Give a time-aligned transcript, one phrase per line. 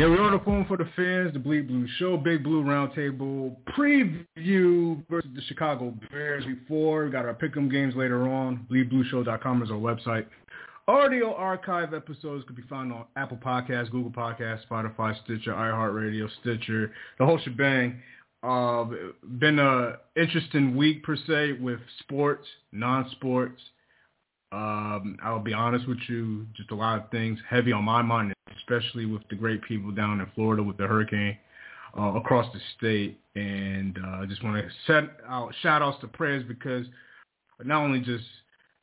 [0.00, 3.54] Yeah, we're on the phone for the fans, the Bleed Blue Show, Big Blue Roundtable
[3.76, 7.04] preview versus the Chicago Bears before.
[7.04, 8.66] We got our pick'em games later on.
[8.70, 10.24] BleedBlueShow.com is our website.
[10.88, 16.94] Audio archive episodes could be found on Apple Podcasts, Google Podcasts, Spotify, Stitcher, iHeartRadio, Stitcher,
[17.18, 18.00] the whole shebang.
[18.42, 18.86] Uh,
[19.38, 23.60] been a interesting week per se with sports, non-sports.
[24.50, 28.32] Um, I'll be honest with you, just a lot of things heavy on my mind,
[28.60, 31.36] especially with the great people down in Florida with the hurricane
[31.98, 33.20] uh, across the state.
[33.34, 36.86] And I uh, just want to set out shout outs to prayers because
[37.62, 38.24] not only just,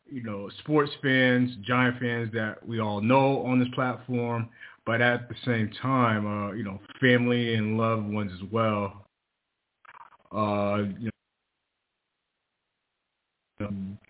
[0.09, 4.49] you know, sports fans, Giant fans that we all know on this platform,
[4.85, 9.05] but at the same time, uh, you know, family and loved ones as well.
[10.31, 11.09] Uh, you
[13.59, 13.69] know,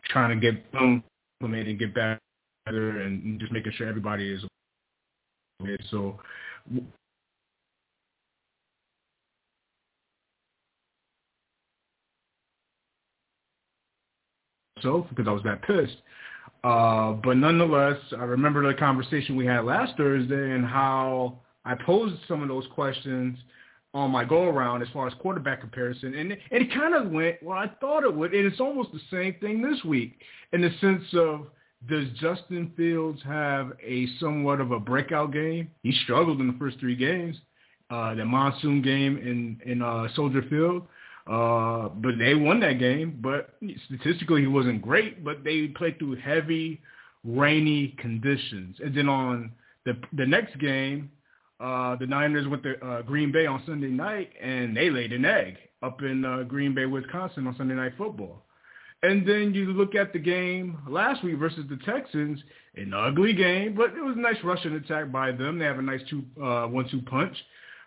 [0.09, 1.03] trying to get them
[1.39, 2.19] implement and get better
[2.67, 4.43] and just making sure everybody is
[5.61, 5.77] okay.
[5.89, 6.19] So
[14.81, 15.97] so because I was that pissed.
[16.63, 22.15] Uh, but nonetheless, I remember the conversation we had last Thursday and how I posed
[22.27, 23.37] some of those questions
[23.93, 27.41] on my go around as far as quarterback comparison, and it, it kind of went
[27.41, 27.57] well.
[27.57, 30.21] I thought it would, and it's almost the same thing this week
[30.53, 31.47] in the sense of
[31.87, 35.69] does Justin Fields have a somewhat of a breakout game?
[35.83, 37.37] He struggled in the first three games,
[37.89, 40.83] uh, the monsoon game in in uh, Soldier Field,
[41.27, 43.19] uh, but they won that game.
[43.21, 43.55] But
[43.85, 45.23] statistically, he wasn't great.
[45.23, 46.81] But they played through heavy,
[47.23, 49.51] rainy conditions, and then on
[49.85, 51.11] the the next game
[51.59, 55.25] uh, the Niners went to uh, Green Bay on Sunday night, and they laid an
[55.25, 58.43] egg up in uh, Green Bay, Wisconsin on Sunday Night Football.
[59.03, 62.39] And then you look at the game last week versus the Texans,
[62.75, 65.59] an ugly game, but it was a nice rushing attack by them.
[65.59, 67.35] They have a nice two, uh, one-two punch.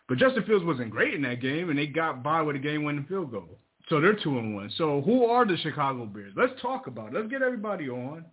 [0.09, 3.07] But Justin Fields wasn't great in that game, and they got by with a game-winning
[3.09, 3.59] field goal.
[3.89, 4.71] So they're two and one.
[4.77, 6.33] So who are the Chicago Bears?
[6.37, 7.15] Let's talk about it.
[7.15, 8.25] Let's get everybody on,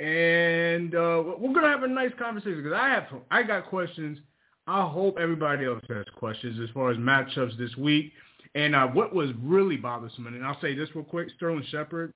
[0.00, 4.18] and uh, we're gonna have a nice conversation because I have I got questions
[4.66, 8.12] I hope everybody else has questions as far as matchups this week.
[8.54, 12.12] And uh, what was really bothersome, and I'll say this real quick, Sterling Shepard,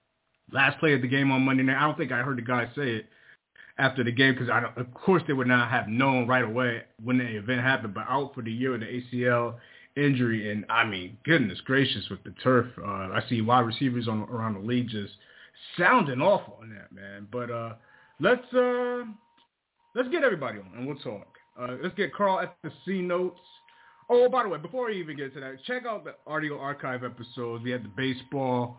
[0.52, 2.66] last play of the game on Monday night, I don't think I heard the guy
[2.76, 3.06] say it
[3.78, 7.24] after the game because of course they would not have known right away when the
[7.24, 9.54] event happened, but out for the year with the ACL
[9.96, 10.50] injury.
[10.50, 12.66] And I mean, goodness gracious with the turf.
[12.78, 15.12] Uh, I see wide receivers on around the league just
[15.76, 17.26] sounding off on that, man.
[17.30, 17.74] But uh,
[18.20, 19.04] let's uh,
[19.94, 21.26] let's get everybody on and we'll talk.
[21.58, 23.40] Uh, let's get Carl at the C notes.
[24.10, 27.04] Oh, by the way, before we even get to that, check out the audio archive
[27.04, 27.62] episodes.
[27.62, 28.78] We had the baseball,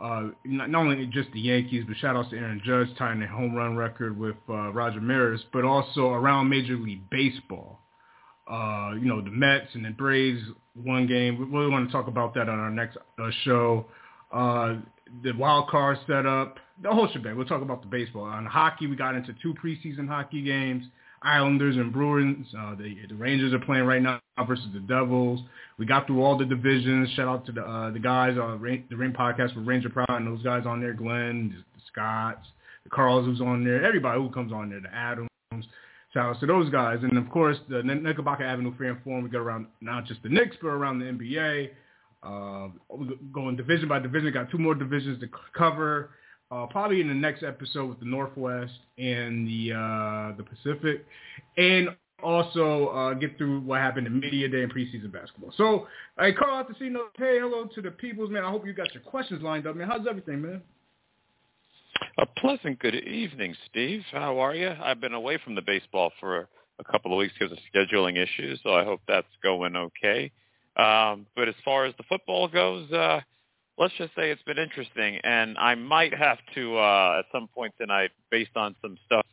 [0.00, 3.26] uh, not, not, only just the Yankees, but shout outs to Aaron Judge tying the
[3.26, 7.80] home run record with uh, Roger Maris, but also around Major League Baseball.
[8.46, 10.42] Uh, you know, the Mets and the Braves
[10.74, 11.38] one game.
[11.38, 13.86] We really want to talk about that on our next uh, show.
[14.32, 14.76] Uh,
[15.22, 17.36] the wild card setup, the whole shebang.
[17.36, 18.24] We'll talk about the baseball.
[18.24, 20.84] On hockey, we got into two preseason hockey games.
[21.22, 22.46] Islanders and Bruins.
[22.56, 25.40] Uh, the, the Rangers are playing right now versus the Devils.
[25.78, 27.10] We got through all the divisions.
[27.10, 30.08] Shout out to the uh, the guys on Rain, the Ring podcast with Ranger Proud
[30.10, 32.46] and those guys on there, Glenn, the, the Scotts,
[32.84, 35.28] the Carls who's on there, everybody who comes on there, the Adams.
[36.14, 36.98] Shout out to those guys.
[37.02, 40.56] And of course, the Knickerbocker Avenue Fan Forum, we go around not just the Knicks,
[40.60, 41.70] but around the NBA.
[42.20, 42.68] Uh,
[43.32, 44.32] going division by division.
[44.32, 46.10] Got two more divisions to cover
[46.50, 51.04] uh, probably in the next episode with the Northwest and the uh, the Pacific,
[51.56, 51.90] and
[52.22, 55.52] also uh, get through what happened in media day and preseason basketball.
[55.56, 55.86] So,
[56.18, 57.06] hey, Carl, out to see no.
[57.16, 58.44] Hey, hello to the peoples, man.
[58.44, 59.88] I hope you got your questions lined up, man.
[59.88, 60.62] How's everything, man?
[62.18, 64.02] A pleasant good evening, Steve.
[64.12, 64.72] How are you?
[64.82, 68.60] I've been away from the baseball for a couple of weeks because of scheduling issues,
[68.62, 70.30] so I hope that's going okay.
[70.76, 73.20] Um, but as far as the football goes, uh,
[73.78, 77.74] let's just say it's been interesting, and I might have to uh, at some point
[77.80, 79.26] tonight, based on some stuff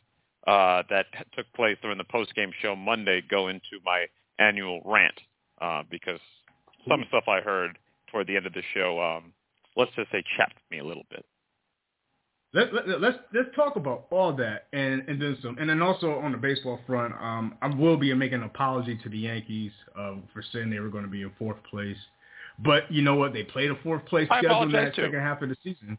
[0.48, 4.06] uh, that took place during the post-game show Monday, go into my
[4.40, 5.20] annual rant
[5.62, 6.20] uh, because
[6.88, 7.78] some stuff I heard
[8.12, 9.34] toward the end of the show, um,
[9.76, 11.26] let's just say, chapped me a little bit.
[12.54, 16.14] Let, let, let's let's talk about all that and and then some, and then also
[16.20, 20.14] on the baseball front, um, I will be making an apology to the Yankees uh,
[20.32, 21.98] for saying they were going to be in fourth place
[22.60, 23.34] But you know what?
[23.34, 25.98] They played a fourth place schedule in that second half of the season.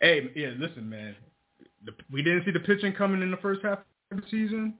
[0.00, 1.14] Hey, yeah, listen, man.
[1.84, 3.78] The, we didn't see the pitching coming in the first half
[4.10, 4.74] of the season,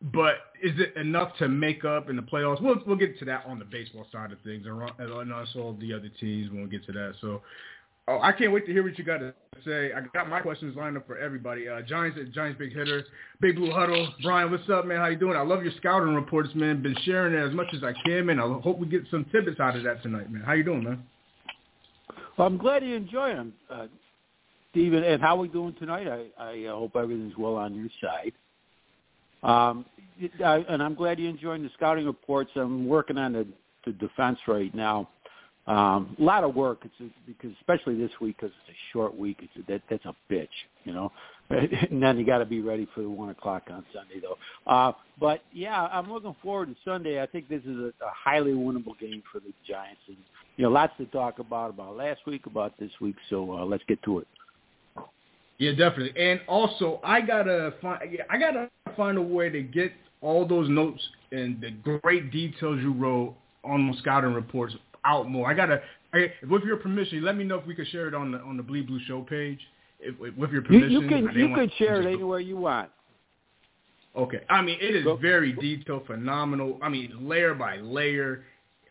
[0.00, 2.62] but is it enough to make up in the playoffs?
[2.62, 5.92] We'll we'll get to that on the baseball side of things, and, and also the
[5.92, 7.14] other teams when we get to that.
[7.20, 7.42] So
[8.08, 9.90] Oh, I can't wait to hear what you got to say.
[9.92, 11.68] I got my questions lined up for everybody.
[11.68, 13.04] Uh, Giants, Giants, big hitter,
[13.40, 14.14] big blue huddle.
[14.22, 14.98] Brian, what's up, man?
[14.98, 15.36] How you doing?
[15.36, 16.82] I love your scouting reports, man.
[16.82, 18.38] Been sharing it as much as I can, man.
[18.38, 20.42] I hope we get some tidbits out of that tonight, man.
[20.42, 21.02] How you doing, man?
[22.38, 23.86] Well, I'm glad you enjoy them, uh,
[24.70, 25.02] Steven.
[25.02, 26.06] And how are we doing tonight?
[26.06, 28.32] I, I uh, hope everything's well on your side.
[29.42, 29.84] Um,
[30.44, 32.50] I, and I'm glad you're enjoying the scouting reports.
[32.54, 33.48] I'm working on the,
[33.84, 35.08] the defense right now.
[35.66, 36.78] Um, a lot of work.
[36.84, 39.38] It's because especially this week because it's a short week.
[39.42, 40.48] It's that that's a bitch,
[40.84, 41.10] you know.
[41.50, 44.36] and then you got to be ready for the one o'clock on Sunday, though.
[44.70, 47.20] Uh, but yeah, I'm looking forward to Sunday.
[47.22, 50.16] I think this is a, a highly winnable game for the Giants, and
[50.56, 53.16] you know, lots to talk about about last week, about this week.
[53.28, 54.26] So uh, let's get to it.
[55.58, 56.12] Yeah, definitely.
[56.20, 58.00] And also, I gotta find.
[58.30, 61.02] I gotta find a way to get all those notes
[61.32, 61.70] and the
[62.02, 63.34] great details you wrote
[63.64, 64.74] on the scouting reports
[65.06, 65.50] out more.
[65.50, 65.80] I gotta,
[66.12, 68.56] I, with your permission, let me know if we could share it on the on
[68.56, 69.60] the Bleed Blue Show page.
[70.00, 72.90] If, with your permission, you, you can you can share it anywhere you want.
[74.16, 76.78] Okay, I mean it is very detailed, phenomenal.
[76.82, 78.44] I mean layer by layer.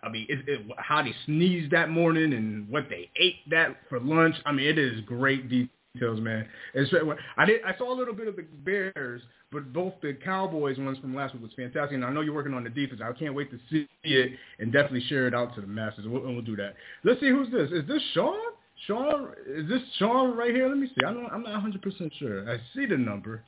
[0.03, 3.99] I mean it, it, how they sneezed that morning and what they ate that for
[3.99, 4.35] lunch.
[4.45, 5.49] I mean it is great
[5.95, 6.47] details, man.
[6.73, 6.91] It's,
[7.37, 9.21] I did I saw a little bit of the Bears
[9.55, 11.93] but both the Cowboys ones from last week was fantastic.
[11.95, 12.99] And I know you're working on the defense.
[13.01, 16.03] I can't wait to see it and definitely share it out to the masses.
[16.03, 16.73] And we'll, we'll do that.
[17.05, 17.71] Let's see who's this.
[17.71, 18.37] Is this Sean?
[18.85, 19.29] Sean?
[19.47, 20.67] Is this Sean right here?
[20.67, 21.05] Let me see.
[21.05, 22.51] I'm not, I'm not 100% sure.
[22.51, 23.43] I see the number.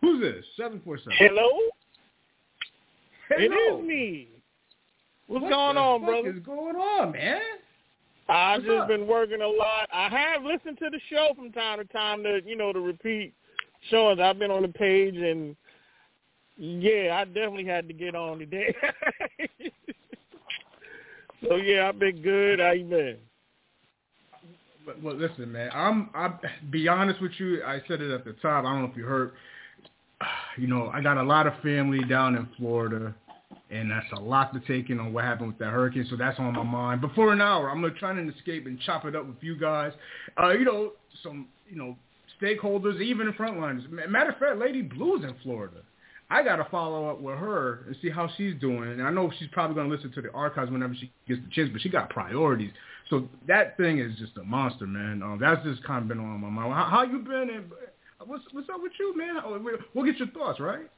[0.00, 0.44] Who's this?
[0.56, 1.12] 747.
[1.18, 1.50] Hello?
[3.28, 3.40] Hello.
[3.40, 4.28] It is me.
[5.26, 6.28] What's what going on, brother?
[6.28, 7.40] What is going on, man?
[8.28, 8.88] I've What's just up?
[8.88, 9.88] been working a lot.
[9.92, 13.32] I have listened to the show from time to time to, you know, to repeat
[13.90, 14.18] shows.
[14.20, 15.56] I've been on the page, and
[16.56, 18.74] yeah, I definitely had to get on today.
[21.48, 22.60] so yeah, I've been good.
[22.60, 23.16] How you been?
[25.02, 25.70] Well, listen, man.
[25.72, 26.10] I'm.
[26.14, 26.30] I
[26.70, 27.62] be honest with you.
[27.64, 28.64] I said it at the top.
[28.64, 29.32] I don't know if you heard.
[30.56, 33.14] You know, I got a lot of family down in Florida,
[33.70, 36.06] and that's a lot to take in on what happened with that hurricane.
[36.08, 37.00] So that's on my mind.
[37.00, 39.56] But for an hour, I'm gonna try and escape and chop it up with you
[39.56, 39.92] guys.
[40.40, 40.92] Uh, you know,
[41.22, 41.96] some you know
[42.40, 43.88] stakeholders, even frontliners.
[43.90, 45.82] Matter of fact, Lady Blue's in Florida.
[46.30, 48.92] I got to follow up with her and see how she's doing.
[48.92, 51.70] And I know she's probably to listen to the archives whenever she gets the chance,
[51.72, 52.70] but she got priorities.
[53.08, 55.22] So that thing is just a monster, man.
[55.22, 56.74] Um, that's just kind of been on my mind.
[56.74, 57.48] How, how you been?
[57.50, 57.64] And
[58.26, 59.36] what's what's up with you, man?
[59.42, 59.58] Oh,
[59.94, 60.90] we'll get your thoughts, right?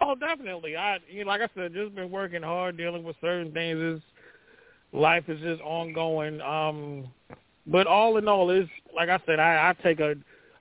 [0.00, 0.76] Oh, definitely.
[0.76, 3.78] I, you know, like I said, just been working hard, dealing with certain things.
[3.78, 4.00] Is
[4.92, 6.40] life is just ongoing.
[6.40, 7.08] Um,
[7.66, 10.14] but all in all, is like I said, I, I take a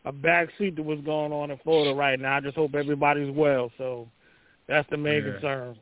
[0.05, 2.37] a back seat to what's going on in Florida right now.
[2.37, 3.69] I just hope everybody's well.
[3.77, 4.07] So
[4.67, 5.33] that's the main yeah.
[5.33, 5.77] concern.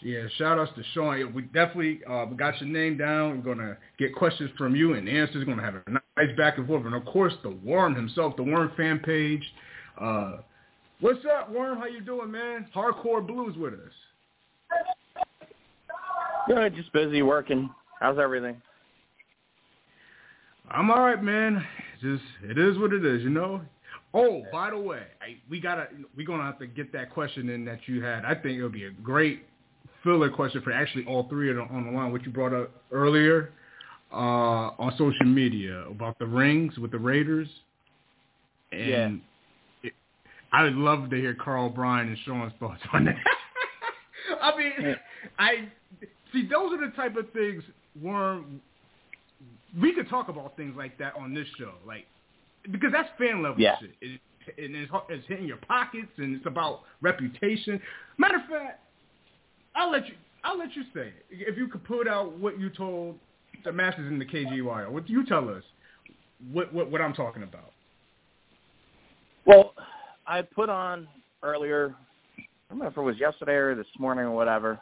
[0.00, 1.32] Yeah, shout outs to Sean.
[1.32, 3.36] We definitely uh, we got your name down.
[3.36, 5.44] We're gonna get questions from you and answers.
[5.46, 6.84] We're gonna have a nice back and forth.
[6.86, 9.42] And of course, the Worm himself, the Worm fan page.
[10.00, 10.38] Uh,
[11.02, 11.78] what's up, Worm?
[11.78, 12.66] How you doing, man?
[12.74, 13.80] Hardcore Blues with us.
[16.48, 17.68] Good, just busy working.
[18.00, 18.60] How's everything?
[20.70, 21.62] I'm all right, man.
[22.00, 23.60] Just it is what it is, you know.
[24.14, 27.64] Oh, by the way, I, we gotta we're gonna have to get that question in
[27.64, 28.24] that you had.
[28.24, 29.44] I think it'll be a great
[30.02, 32.12] filler question for actually all three of them on the line.
[32.12, 33.50] What you brought up earlier
[34.12, 34.16] uh,
[34.78, 37.48] on social media about the rings with the Raiders,
[38.72, 39.20] and
[40.52, 43.16] I would love to hear Carl Brian and Sean's thoughts on that.
[44.42, 44.96] I mean,
[45.38, 45.68] I
[46.32, 47.62] see those are the type of things
[48.00, 48.62] Worm
[49.80, 52.06] we could talk about things like that on this show, like
[52.70, 53.78] because that's fan level yeah.
[53.80, 53.90] shit.
[54.00, 54.20] It,
[54.58, 57.80] and it's, it's hitting your pockets, and it's about reputation.
[58.18, 58.80] Matter of fact,
[59.74, 60.14] I'll let you.
[60.44, 61.24] I'll let you say it.
[61.30, 63.16] if you could put out what you told
[63.64, 64.90] the masses in the KGYR.
[64.90, 65.62] What do you tell us?
[66.50, 67.72] What what what I'm talking about?
[69.46, 69.74] Well,
[70.26, 71.08] I put on
[71.42, 71.94] earlier.
[72.38, 74.72] I don't remember if it was yesterday or this morning or whatever.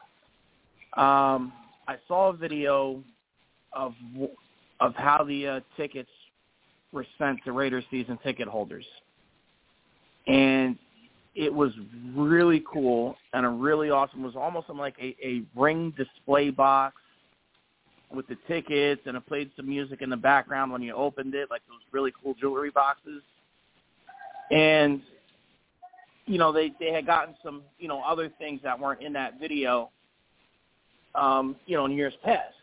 [0.97, 1.53] Um,
[1.89, 3.03] I saw a video
[3.73, 3.95] of
[4.81, 6.11] of how the uh, tickets
[6.93, 8.87] were sent to Raiders season ticket holders.
[10.27, 10.79] And
[11.35, 11.73] it was
[12.15, 14.23] really cool and a really awesome.
[14.23, 16.97] It was almost like a, a ring display box
[18.13, 21.49] with the tickets, and it played some music in the background when you opened it,
[21.51, 23.23] like those really cool jewelry boxes.
[24.51, 25.01] And
[26.31, 29.41] you know, they they had gotten some you know other things that weren't in that
[29.41, 29.91] video.
[31.15, 32.55] um, you know, in years past.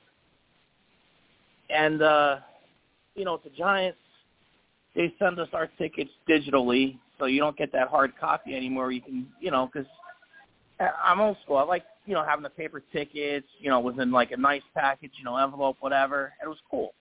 [1.69, 2.37] And uh,
[3.15, 3.97] you know, the Giants,
[4.95, 8.91] they send us our tickets digitally, so you don't get that hard copy anymore.
[8.91, 9.89] You can, you know, because
[11.03, 11.57] I'm old school.
[11.57, 15.11] I like, you know, having the paper tickets, you know, within like a nice package,
[15.17, 16.33] you know, envelope, whatever.
[16.43, 16.93] It was cool.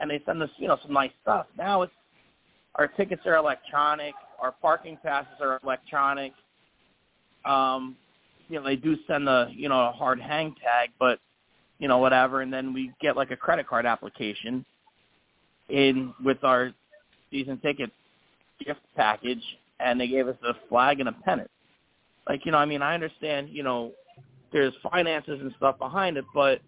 [0.00, 1.46] And they send us, you know, some nice stuff.
[1.56, 1.92] Now it's
[2.76, 4.14] our tickets are electronic.
[4.44, 6.34] Our parking passes are electronic.
[7.46, 7.96] Um,
[8.50, 11.18] you know, they do send the, you know, a hard hang tag, but,
[11.78, 12.42] you know, whatever.
[12.42, 14.62] And then we get like a credit card application
[15.70, 16.74] in with our
[17.30, 17.90] season ticket
[18.62, 19.42] gift package,
[19.80, 21.50] and they gave us a flag and a pennant.
[22.28, 23.92] Like, you know, I mean, I understand, you know,
[24.52, 26.60] there's finances and stuff behind it, but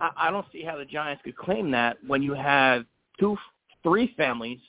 [0.00, 2.86] I, I don't see how the Giants could claim that when you have
[3.20, 3.36] two,
[3.82, 4.60] three families,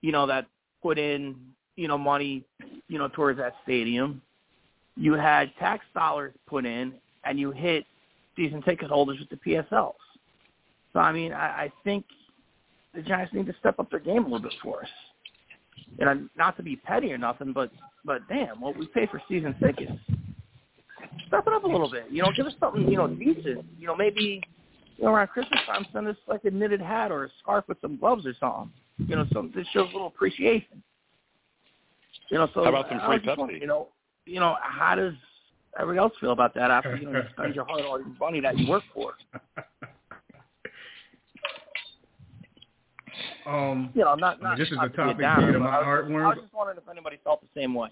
[0.00, 0.46] you know, that
[0.82, 1.36] put in,
[1.76, 2.44] you know, money,
[2.88, 4.22] you know, towards that stadium.
[4.96, 6.94] You had tax dollars put in,
[7.24, 7.84] and you hit
[8.36, 9.94] season ticket holders with the PSLs.
[10.92, 12.04] So I mean, I, I think
[12.94, 14.88] the Giants need to step up their game a little bit for us.
[15.98, 17.70] And not to be petty or nothing, but
[18.04, 19.92] but damn, what we pay for season tickets,
[21.26, 22.06] step it up a little bit.
[22.10, 23.64] You know, give us something you know decent.
[23.78, 24.42] You know, maybe
[24.96, 27.80] you know around Christmas time, send us like a knitted hat or a scarf with
[27.80, 28.72] some gloves or something.
[28.98, 30.82] You know, something that shows a little appreciation.
[32.30, 33.60] You know, so how about some free Pepsi?
[33.60, 33.88] You know,
[34.26, 35.14] you know, how does
[35.78, 38.68] everybody else feel about that after you know you spend your hard-earned money that you
[38.68, 39.14] work for?
[43.46, 45.52] Um, you know, not, not I mean, this is not a to topic downer, dear
[45.54, 46.08] to my I was, heart.
[46.08, 47.88] just, I was just wondering if anybody felt the same way.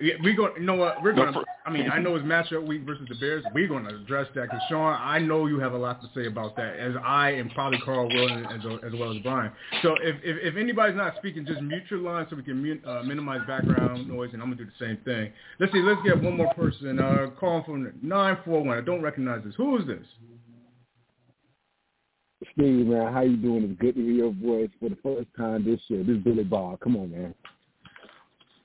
[0.00, 0.52] Yeah, we're going.
[0.56, 1.02] You know what?
[1.02, 1.28] We're going.
[1.28, 3.44] to for- I mean, I know it's matchup week versus the Bears.
[3.54, 6.26] We're going to address that because Sean, I know you have a lot to say
[6.26, 9.50] about that, as I and probably Carl will, as, as well as Brian.
[9.82, 12.82] So if, if if anybody's not speaking, just mute your line so we can mute,
[12.84, 15.32] uh, minimize background noise, and I'm gonna do the same thing.
[15.60, 15.80] Let's see.
[15.80, 16.98] Let's get one more person.
[16.98, 18.76] Uh, calling from nine four one.
[18.76, 19.54] I don't recognize this.
[19.56, 20.04] Who is this?
[22.52, 23.64] Steve, man, how you doing?
[23.64, 26.02] It's good to hear your voice for the first time this year.
[26.04, 26.76] This is Billy Ball.
[26.82, 27.34] Come on, man.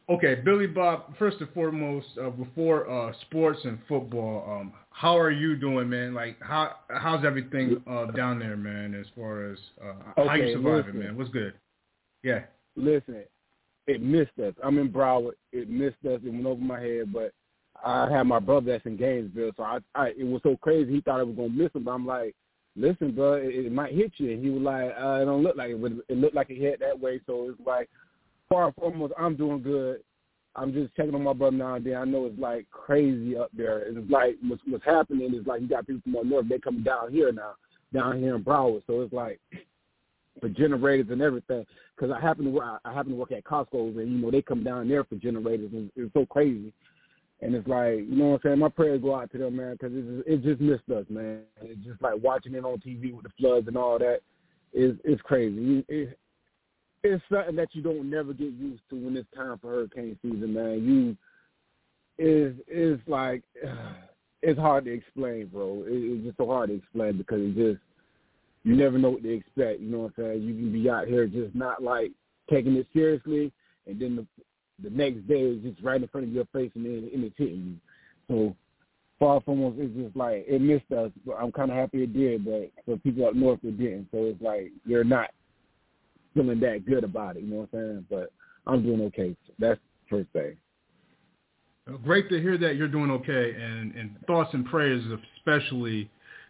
[0.10, 1.16] Okay, Billy Bob.
[1.18, 6.16] First and foremost, uh, before uh, sports and football, um, how are you doing, man?
[6.16, 8.96] Like, how how's everything uh, down there, man?
[8.96, 11.00] As far as uh, how you surviving, listen.
[11.00, 11.18] man?
[11.18, 11.54] What's good?
[12.24, 12.42] Yeah.
[12.76, 13.24] Listen,
[13.86, 14.54] it missed us.
[14.64, 15.34] I'm in Broward.
[15.52, 16.20] It missed us.
[16.26, 17.32] It went over my head, but
[17.86, 20.92] I had my brother that's in Gainesville, so I, I it was so crazy.
[20.92, 22.36] He thought I was gonna miss him, but I'm like,
[22.76, 24.32] listen, bro, it, it might hit you.
[24.32, 25.82] And he was like, uh, it don't look like it.
[25.82, 27.22] but It looked like it hit that way.
[27.28, 27.90] So it's like,
[28.50, 30.02] far and foremost, I'm doing good.
[30.56, 31.96] I'm just checking on my brother now and then.
[31.96, 33.80] I know it's like crazy up there.
[33.80, 36.50] It's like what's what's happening is like you got people from up north.
[36.50, 37.54] They coming down here now,
[37.94, 38.82] down here in Broward.
[38.88, 39.40] So it's like
[40.42, 41.66] for generators and everything.
[41.96, 44.42] Because I happen to work, I happen to work at Costco, and you know they
[44.42, 46.74] come down there for generators, and it's so crazy.
[47.42, 48.60] And it's like, you know what I'm saying?
[48.60, 51.42] My prayers go out to them, man, because it just, it just missed us, man.
[51.62, 54.20] It's just like watching it on TV with the floods and all that.
[54.74, 55.84] Is it's crazy.
[55.88, 56.18] It,
[57.04, 60.54] it's something that you don't never get used to when it's time for hurricane season,
[60.54, 60.84] man.
[60.84, 61.18] You
[62.18, 63.44] is is like
[64.42, 65.84] it's hard to explain, bro.
[65.86, 67.82] It, it's just so hard to explain because it just
[68.64, 69.80] you never know what to expect.
[69.80, 70.42] You know what I'm saying?
[70.44, 72.12] You can be out here just not like
[72.50, 73.52] taking it seriously,
[73.88, 74.28] and then the
[74.82, 77.36] the next day is just right in front of your face and then and it's
[77.38, 77.80] hitting
[78.30, 78.36] you.
[78.36, 78.56] So
[79.20, 81.12] far from us, it's just like it missed us.
[81.26, 84.08] But I'm kind of happy it did, but for people up north it didn't.
[84.12, 85.30] So it's like you're not
[86.34, 87.44] feeling that good about it.
[87.44, 88.06] You know what I'm saying?
[88.10, 88.32] But
[88.68, 89.36] I'm doing okay.
[89.58, 90.56] That's first thing.
[92.04, 95.04] Great to hear that you're doing okay, and, and thoughts and prayers
[95.38, 96.10] especially,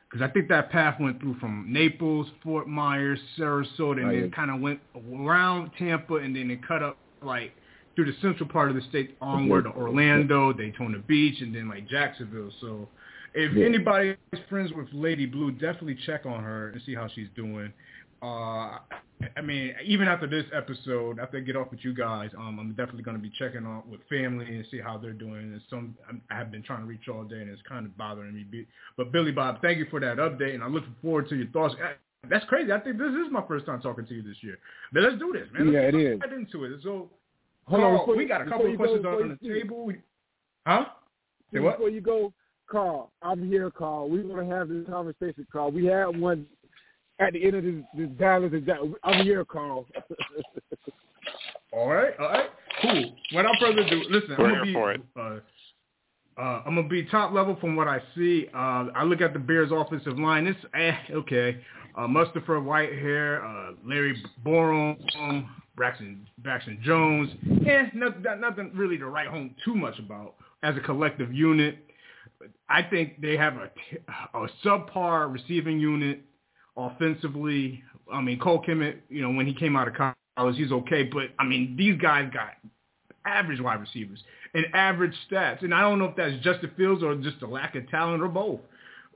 [0.10, 4.32] because I think that path went through from Naples, Fort Myers, Sarasota, and Oh, then
[4.32, 4.82] kind of went
[5.14, 7.54] around Tampa, and then it cut up like
[7.96, 11.88] through the central part of the state onward to Orlando, Daytona Beach, and then like
[11.88, 12.52] Jacksonville.
[12.60, 12.90] So
[13.34, 13.66] if Yeah.
[13.66, 14.18] anybody's
[14.50, 17.72] friends with Lady Blue, definitely check on her and see how she's doing.
[18.22, 18.80] Uh,
[19.36, 22.70] I mean, even after this episode, after I get off with you guys, um, I'm
[22.70, 25.42] definitely going to be checking on with family and see how they're doing.
[25.42, 28.34] And some I'm, have been trying to reach all day, and it's kind of bothering
[28.34, 28.66] me.
[28.96, 31.76] But Billy Bob, thank you for that update, and I'm looking forward to your thoughts.
[32.30, 32.72] That's crazy.
[32.72, 34.58] I think this is my first time talking to you this year.
[34.94, 35.74] But let's do this, man.
[35.74, 36.20] Let's Yeah, it is.
[36.20, 36.80] get into it.
[36.84, 37.10] So,
[37.66, 39.92] Hold Carl, on, we got a couple of you go, questions on the table.
[40.66, 40.86] Huh?
[41.54, 41.78] Say what?
[41.78, 42.34] Before you go,
[42.70, 44.10] Carl, I'm here, Carl.
[44.10, 45.72] We're gonna have this conversation, Carl.
[45.72, 46.46] We had one
[47.20, 48.52] at the end of this, this Dallas.
[48.54, 48.92] and Dallas.
[49.04, 49.86] I'm here, Carl.
[51.72, 52.50] All right, all right,
[52.82, 53.14] cool.
[53.36, 55.02] Without further ado, listen, We're I'm here gonna be, for it.
[55.16, 58.48] Uh, uh, I'm gonna be top level from what I see.
[58.52, 60.48] Uh, I look at the Bears' offensive line.
[60.48, 61.64] It's eh, okay.
[61.96, 64.98] Uh, Mustipher Whitehair, uh, Larry Borom,
[65.76, 67.30] Braxton Braxton Jones.
[67.68, 70.34] Eh, not, not, nothing really to write home too much about
[70.64, 71.78] as a collective unit.
[72.68, 76.24] I think they have a, a subpar receiving unit
[76.88, 77.84] offensively.
[78.12, 79.94] I mean, Cole Kmet, you know, when he came out of
[80.38, 81.04] college, he's okay.
[81.04, 82.54] But, I mean, these guys got
[83.26, 85.64] average wide receivers and average stats.
[85.64, 88.28] And I don't know if that's Justin Fields or just a lack of talent or
[88.28, 88.60] both.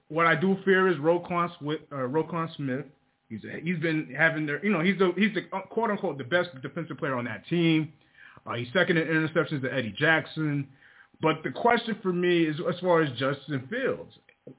[0.10, 2.86] What I do fear is Roquan, Smith, uh, Roquan Smith.
[3.29, 6.50] He's he's been having their, you know, he's the he's the quote unquote the best
[6.62, 7.91] defensive player on that team.
[8.46, 10.67] Uh, he's second in interceptions to Eddie Jackson.
[11.22, 14.13] But the question for me is as far as Justin Fields.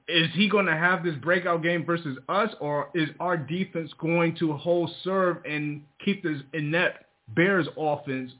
[0.07, 4.35] Is he going to have this breakout game versus us, or is our defense going
[4.37, 8.31] to hold serve and keep this inept Bears offense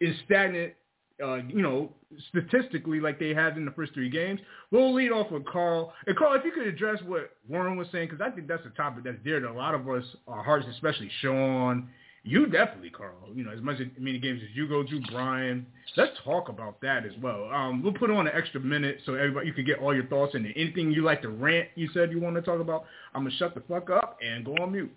[0.00, 0.74] is stagnant,
[1.22, 1.90] uh, you know,
[2.28, 4.40] statistically like they have in the first three games.
[4.70, 5.92] We'll lead off with Carl.
[6.06, 8.70] And Carl, if you could address what Warren was saying, because I think that's a
[8.70, 11.88] topic that's dear to a lot of us, our hearts, especially Sean.
[12.24, 13.14] You definitely, Carl.
[13.34, 15.66] You know, as much as many games as you go to, Brian.
[15.96, 17.50] Let's talk about that as well.
[17.50, 20.34] Um, we'll put on an extra minute so everybody you can get all your thoughts
[20.34, 21.68] and anything you like to rant.
[21.74, 22.84] You said you want to talk about.
[23.14, 24.92] I'm gonna shut the fuck up and go on mute.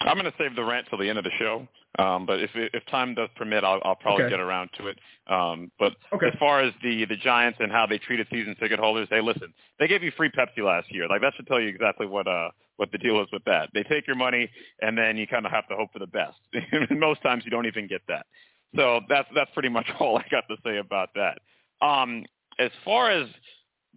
[0.00, 1.66] I'm going to save the rant till the end of the show.
[1.98, 4.30] Um, but if if time does permit, I'll, I'll probably Okay.
[4.30, 4.98] get around to it.
[5.28, 6.26] Um, but Okay.
[6.26, 9.54] as far as the the Giants and how they treated season ticket holders, hey, listen,
[9.78, 11.06] they gave you free Pepsi last year.
[11.08, 13.68] Like that should tell you exactly what uh what the deal is with that.
[13.74, 14.50] They take your money
[14.82, 16.36] and then you kind of have to hope for the best.
[16.90, 18.26] Most times you don't even get that.
[18.74, 21.38] So that's that's pretty much all I got to say about that.
[21.86, 22.24] Um,
[22.58, 23.28] as far as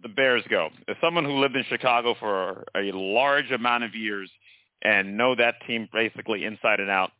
[0.02, 4.30] the Bears go, as someone who lived in Chicago for a large amount of years
[4.82, 7.10] and know that team basically inside and out,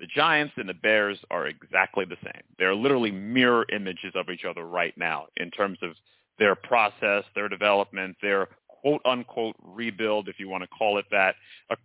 [0.00, 2.42] the Giants and the Bears are exactly the same.
[2.58, 5.92] They're literally mirror images of each other right now in terms of
[6.38, 11.36] their process, their development, their quote unquote rebuild, if you want to call it that,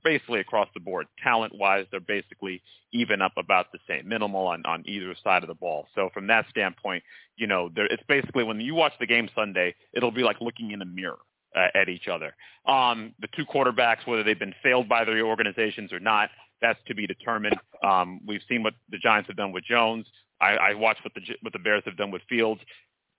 [0.03, 1.07] basically across the board.
[1.23, 5.47] Talent wise, they're basically even up about the same, minimal on, on either side of
[5.47, 5.87] the ball.
[5.93, 7.03] So from that standpoint,
[7.37, 10.81] you know, it's basically when you watch the game Sunday, it'll be like looking in
[10.81, 11.19] a mirror
[11.59, 12.35] uh, at each other.
[12.67, 16.29] Um, the two quarterbacks, whether they've been failed by their organizations or not,
[16.61, 17.57] that's to be determined.
[17.83, 20.05] Um, we've seen what the Giants have done with Jones.
[20.41, 22.61] I, I watched what the what the Bears have done with Fields.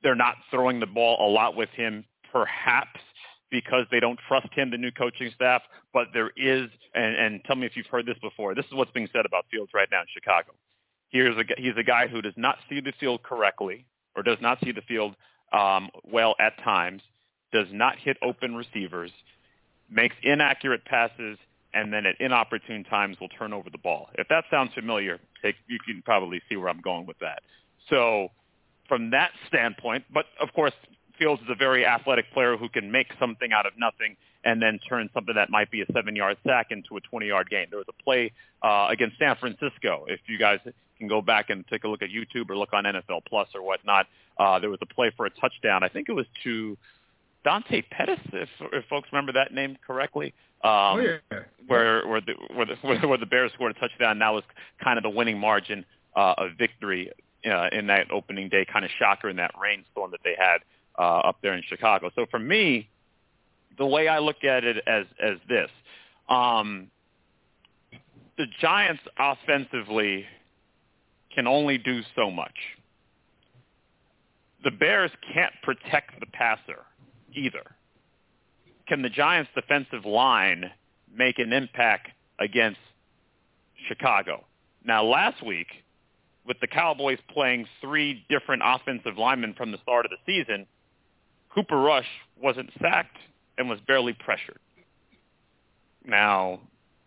[0.03, 3.01] They're not throwing the ball a lot with him, perhaps
[3.51, 5.63] because they don't trust him, the new coaching staff.
[5.93, 8.55] But there is, and, and tell me if you've heard this before.
[8.55, 10.53] This is what's being said about Fields right now in Chicago.
[11.09, 14.59] Here's a he's a guy who does not see the field correctly, or does not
[14.65, 15.15] see the field
[15.53, 17.03] um, well at times.
[17.53, 19.11] Does not hit open receivers,
[19.91, 21.39] makes inaccurate passes,
[21.75, 24.09] and then at inopportune times will turn over the ball.
[24.15, 27.43] If that sounds familiar, take, you can probably see where I'm going with that.
[27.89, 28.29] So
[28.89, 30.73] from that standpoint, but of course,
[31.19, 34.79] Fields is a very athletic player who can make something out of nothing and then
[34.89, 37.67] turn something that might be a seven-yard sack into a 20-yard gain.
[37.69, 38.33] There was a play
[38.63, 40.07] uh, against San Francisco.
[40.09, 40.61] If you guys
[40.99, 43.63] can go back and take a look at YouTube or look on NFL Plus or
[43.63, 44.07] whatnot,
[44.39, 45.83] uh, there was a play for a touchdown.
[45.83, 46.79] I think it was to
[47.45, 50.35] Dante Pettis, if, if folks remember that name correctly.
[50.63, 51.39] Um, oh yeah.
[51.67, 54.13] where where the where the where, the Bears scored a touchdown.
[54.13, 54.45] And that was
[54.83, 55.85] kind of the winning margin
[56.17, 57.11] uh, of victory
[57.51, 60.59] uh, in that opening day kind of shocker in that rainstorm that they had
[60.99, 62.11] uh, up there in Chicago.
[62.15, 62.89] So for me,
[63.79, 65.71] the way I look at it as as this,
[66.29, 66.89] um,
[68.37, 70.27] the Giants offensively
[71.35, 72.55] can only do so much.
[74.63, 76.85] The Bears can't protect the passer
[77.35, 77.63] either
[78.91, 80.69] can the Giants' defensive line
[81.17, 82.09] make an impact
[82.41, 82.81] against
[83.87, 84.45] Chicago?
[84.85, 85.69] Now, last week,
[86.45, 90.67] with the Cowboys playing three different offensive linemen from the start of the season,
[91.55, 92.09] Cooper Rush
[92.43, 93.17] wasn't sacked
[93.59, 94.59] and was barely pressured.
[96.05, 96.59] Now,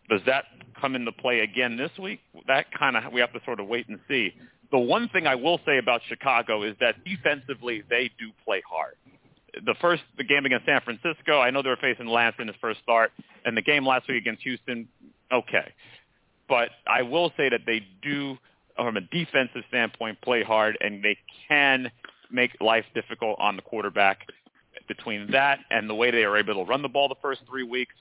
[0.10, 0.46] does that
[0.80, 2.22] come into play again this week?
[2.48, 4.34] That kind of we have to sort of wait and see.
[4.72, 8.96] The one thing I will say about Chicago is that defensively they do play hard
[9.66, 12.56] the first the game against San Francisco, I know they were facing Lance in his
[12.60, 13.12] first start,
[13.46, 14.88] and the game last week against Houston,
[15.32, 15.72] okay.
[16.48, 18.38] But I will say that they do,
[18.76, 21.92] from a defensive standpoint, play hard, and they can
[22.32, 24.28] make life difficult on the quarterback.
[24.88, 27.64] Between that and the way they are able to run the ball the first three
[27.64, 27.96] weeks,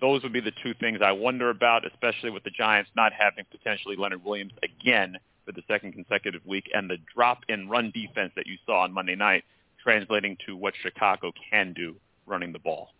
[0.00, 3.44] those would be the two things I wonder about, especially with the Giants not having
[3.50, 8.32] potentially Leonard Williams again for the second consecutive week, and the drop in run defense
[8.36, 9.44] that you saw on Monday night
[9.82, 11.94] translating to what Chicago can do
[12.26, 12.90] running the ball.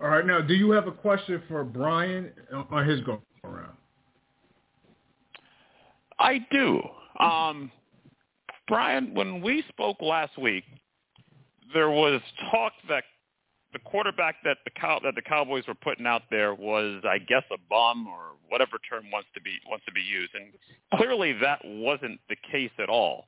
[0.00, 0.26] All right.
[0.26, 2.32] Now, do you have a question for Brian
[2.70, 3.76] on his go around?
[6.18, 6.82] I do.
[7.20, 7.70] Um,
[8.66, 10.64] Brian, when we spoke last week,
[11.72, 13.04] there was talk that
[13.72, 17.42] the quarterback that the cow that the Cowboys were putting out there was, I guess,
[17.52, 20.52] a bum or whatever term wants to be wants to be used, and
[20.94, 23.26] clearly that wasn't the case at all.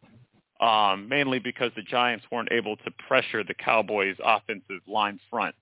[0.61, 5.55] Um, mainly because the Giants weren't able to pressure the Cowboys' offensive line front,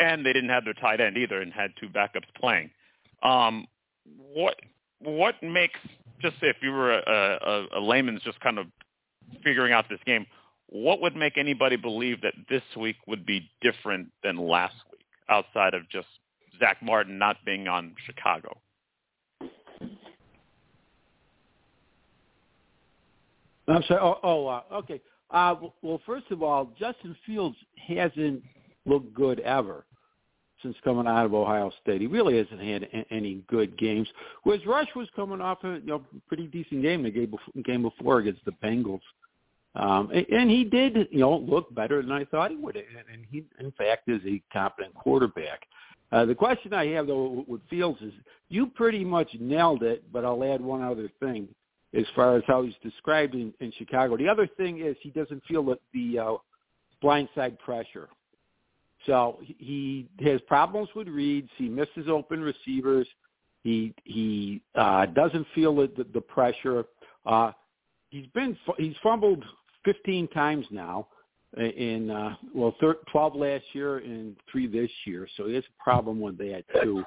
[0.00, 2.70] and they didn't have their tight end either, and had two backups playing.
[3.22, 3.66] Um,
[4.34, 4.56] what
[4.98, 5.78] what makes
[6.20, 7.38] just if you were a,
[7.72, 8.66] a, a layman's just kind of
[9.42, 10.26] figuring out this game,
[10.68, 15.74] what would make anybody believe that this week would be different than last week, outside
[15.74, 16.08] of just
[16.58, 18.56] Zack Martin not being on Chicago?
[23.68, 24.00] I'm sorry.
[24.02, 25.00] Oh, oh uh, okay.
[25.30, 27.56] Uh, well, first of all, Justin Fields
[27.88, 28.42] hasn't
[28.86, 29.84] looked good ever
[30.62, 32.00] since coming out of Ohio State.
[32.00, 34.08] He really hasn't had any good games.
[34.42, 37.82] Whereas Rush was coming off a you know pretty decent game the game before, game
[37.82, 39.00] before against the Bengals,
[39.74, 42.76] um, and he did you know look better than I thought he would.
[42.76, 42.84] And
[43.30, 45.62] he, in fact, is a competent quarterback.
[46.12, 48.12] Uh, the question I have though with Fields is
[48.48, 51.48] you pretty much nailed it, but I'll add one other thing
[51.96, 54.16] as far as how he's described in, in Chicago.
[54.16, 56.34] The other thing is he doesn't feel the, the uh,
[57.02, 58.08] blindside pressure.
[59.06, 61.50] So he has problems with reads.
[61.56, 63.06] He misses open receivers.
[63.62, 66.84] He he uh, doesn't feel the, the, pressure.
[67.26, 67.52] Uh,
[68.10, 69.44] he's been he's fumbled
[69.84, 71.08] 15 times now
[71.56, 72.74] in uh, well
[73.10, 75.28] 12 last year and three this year.
[75.36, 77.04] So he has a problem with that too.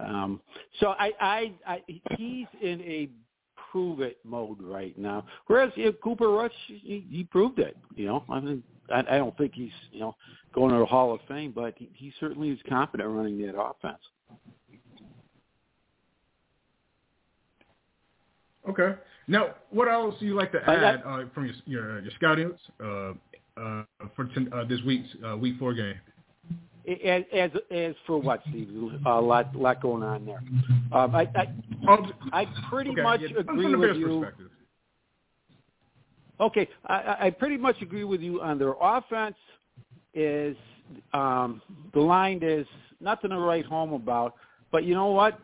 [0.00, 0.40] Um,
[0.80, 1.82] so I, I, I
[2.16, 3.08] he's in a
[3.70, 5.24] prove it mode right now.
[5.46, 7.76] Whereas you know, Cooper Rush, he, he proved it.
[7.94, 10.16] You know, I mean, I, I don't think he's you know
[10.54, 13.98] going to the Hall of Fame, but he, he certainly is confident running that offense.
[18.68, 18.94] Okay.
[19.26, 22.52] Now, what else do you like to add uh, from your your, your scouting
[22.82, 23.12] uh,
[23.60, 23.84] uh,
[24.16, 25.94] for uh, this week's uh, week four game?
[26.88, 28.68] As as, as for what, Steve?
[29.06, 30.42] A lot lot going on there.
[30.92, 31.98] Um, I I,
[32.32, 33.02] I pretty okay.
[33.02, 34.26] much yeah, agree with you.
[36.40, 39.36] Okay, I, I pretty much agree with you on their offense.
[40.14, 40.56] Is
[41.12, 41.60] um,
[41.92, 42.66] the line is
[43.00, 44.34] nothing to write home about,
[44.72, 45.38] but you know what?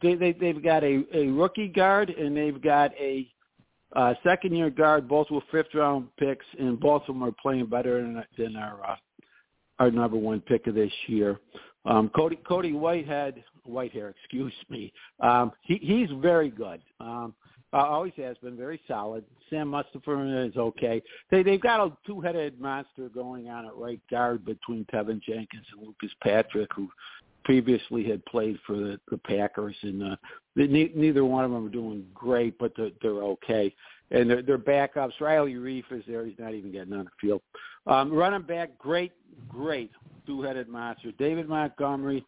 [0.00, 3.28] They, they they've got a, a rookie guard and they've got a
[3.94, 7.66] uh, second year guard, both with fifth round picks, and both of them are playing
[7.66, 8.96] better than, than our uh,
[9.78, 11.38] our number one pick of this year.
[11.84, 14.92] Um, Cody Cody Whitehead Whitehair, excuse me.
[15.20, 16.80] Um, he, he's very good.
[17.00, 17.34] Um,
[17.72, 19.24] uh, always has been very solid.
[19.50, 21.02] Sam Mustipher is okay.
[21.30, 25.86] They they've got a two-headed monster going on at right guard between Teven Jenkins and
[25.86, 26.88] Lucas Patrick, who
[27.44, 30.16] previously had played for the, the Packers, and uh,
[30.56, 33.74] neither one of them are doing great, but they're, they're okay.
[34.10, 36.24] And their, their backups, Riley Reiff is there.
[36.24, 37.42] He's not even getting on the field.
[37.86, 39.12] Um, running back, great,
[39.48, 39.90] great
[40.26, 41.12] two-headed monster.
[41.18, 42.24] David Montgomery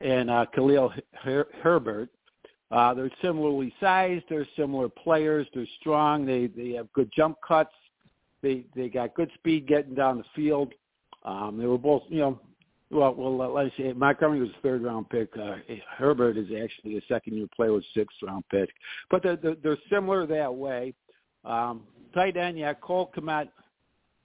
[0.00, 2.10] and uh, Khalil Her- Herbert.
[2.70, 4.24] Uh, they're similarly sized.
[4.28, 5.46] They're similar players.
[5.54, 6.24] They're strong.
[6.24, 7.74] They they have good jump cuts.
[8.42, 10.72] They they got good speed getting down the field.
[11.24, 12.40] Um, they were both, you know,
[12.90, 15.30] well, well, let's say Montgomery was a third round pick.
[15.36, 15.56] Uh,
[15.96, 18.70] Herbert is actually a second year player with sixth round pick,
[19.10, 20.94] but they're, they're, they're similar that way.
[21.44, 21.82] Um,
[22.14, 23.48] tight end, yeah, Cole Kmet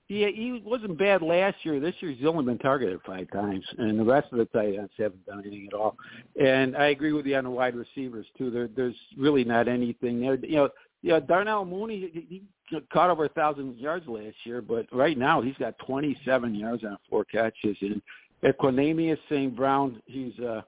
[0.08, 1.80] he he wasn't bad last year.
[1.80, 4.92] This year he's only been targeted five times, and the rest of the tight ends
[4.98, 5.98] haven't done anything at all.
[6.42, 8.50] And I agree with you on the wide receivers too.
[8.50, 10.36] There, there's really not anything there.
[10.36, 10.70] You know,
[11.02, 15.42] yeah, Darnell Mooney he, he caught over a thousand yards last year, but right now
[15.42, 17.76] he's got 27 yards on four catches.
[17.82, 18.02] And
[18.44, 19.56] Equanimeous St.
[19.56, 20.62] Brown, he's uh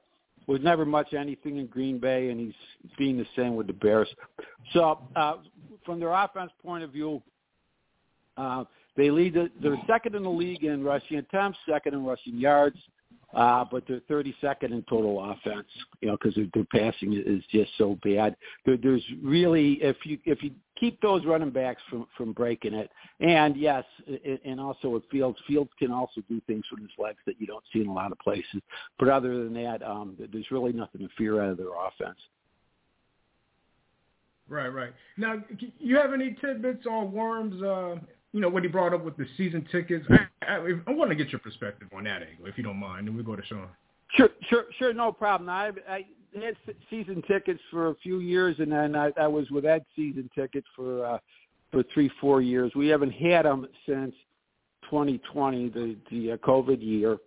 [0.47, 2.53] was never much anything in Green Bay, and he's
[2.97, 4.09] being the same with the Bears.
[4.73, 5.35] So uh,
[5.89, 7.19] from their offense point of view.
[8.37, 8.63] Uh,
[8.95, 9.33] they lead.
[9.33, 12.77] The, they're second in the league in rushing attempts, second in rushing yards,
[13.33, 15.65] uh, but they're 32nd in total offense.
[16.01, 18.35] You know, because their, passing is just so bad.
[18.67, 22.91] There, there's really if you if you keep those running backs from from breaking it,
[23.19, 23.83] and yes,
[24.45, 27.63] and also with Fields, Fields can also do things with his legs that you don't
[27.73, 28.61] see in a lot of places.
[28.99, 32.19] But other than that, um, there's really nothing to fear out of their offense.
[34.49, 34.93] Right, right.
[35.17, 35.43] Now,
[35.79, 37.61] you have any tidbits on Worms?
[37.61, 37.95] Uh,
[38.31, 40.05] you know, what he brought up with the season tickets.
[40.09, 43.07] I, I, I want to get your perspective on that angle, if you don't mind,
[43.07, 43.67] and we go to Sean.
[44.15, 45.49] Sure, sure, sure, no problem.
[45.49, 46.55] I, I had
[46.89, 50.67] season tickets for a few years, and then I, I was with Ed season tickets
[50.75, 51.17] for uh,
[51.71, 52.71] for three, four years.
[52.75, 54.13] We haven't had them since
[54.89, 57.17] 2020, the the uh, COVID year,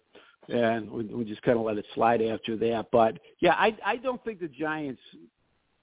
[0.48, 2.86] and we, we just kind of let it slide after that.
[2.90, 5.02] But yeah, I I don't think the Giants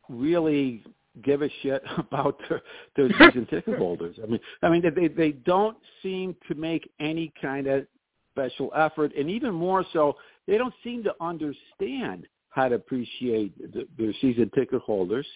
[0.10, 0.84] really
[1.24, 2.62] give a shit about their,
[2.96, 4.18] their season ticket holders.
[4.22, 7.86] I mean, I mean they they don't seem to make any kind of
[8.34, 10.16] special effort, and even more so,
[10.48, 15.28] they don't seem to understand how to appreciate the, their season ticket holders.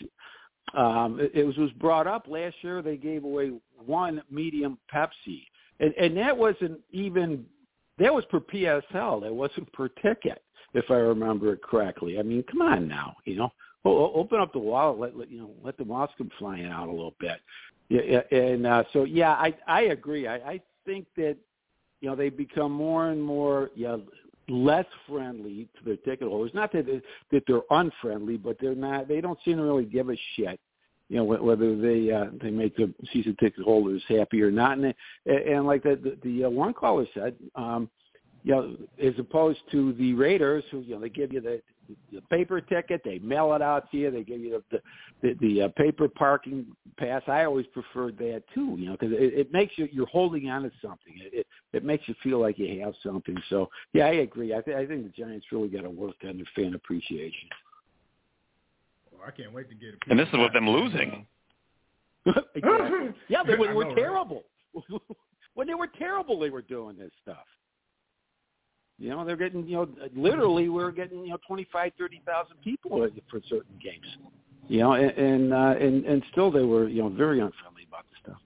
[0.75, 2.81] um, it, it was was brought up last year.
[2.81, 3.51] They gave away
[3.85, 5.43] one medium Pepsi,
[5.79, 7.45] and and that wasn't even
[7.99, 9.21] that was per PSL.
[9.21, 10.41] That wasn't per ticket,
[10.73, 12.19] if I remember it correctly.
[12.19, 13.49] I mean, come on now, you know,
[13.85, 16.91] open up the wallet, let, let you know, let the moths come flying out a
[16.91, 17.39] little bit.
[17.89, 20.27] Yeah, and uh, so yeah, I I agree.
[20.27, 21.37] I, I think that
[22.01, 23.97] you know they become more and more yeah
[24.49, 26.51] less friendly to their ticket holders.
[26.53, 29.07] Not that they, that they're unfriendly, but they're not.
[29.07, 30.59] They don't seem to really give a shit.
[31.09, 34.77] You know whether they uh, they make the season ticket holders happy or not.
[34.77, 34.93] And
[35.25, 37.89] and like the the, the uh, one caller said, um,
[38.43, 41.61] you know, as opposed to the Raiders, who you know they give you the
[42.11, 44.81] the paper ticket, they mail it out to you, they give you the
[45.21, 46.65] the, the uh, paper parking
[46.97, 47.21] pass.
[47.27, 50.63] I always preferred that too, you know, because it, it makes you you're holding on
[50.63, 51.13] to something.
[51.17, 53.35] It, it it makes you feel like you have something.
[53.49, 54.53] So yeah, I agree.
[54.53, 57.49] I, th- I think the Giants really got to work on their fan appreciation.
[59.11, 59.99] Well, I can't wait to get it.
[60.09, 61.25] And this is with them losing.
[62.55, 63.13] exactly.
[63.27, 64.43] Yeah, they were, were terrible.
[65.53, 67.45] when they were terrible, they were doing this stuff.
[68.99, 72.57] You know, they're getting, you know, literally we're getting, you know, twenty five, thirty thousand
[72.63, 74.05] people for certain games.
[74.67, 78.05] You know, and and, uh, and and still they were, you know, very unfriendly about
[78.11, 78.41] the stuff.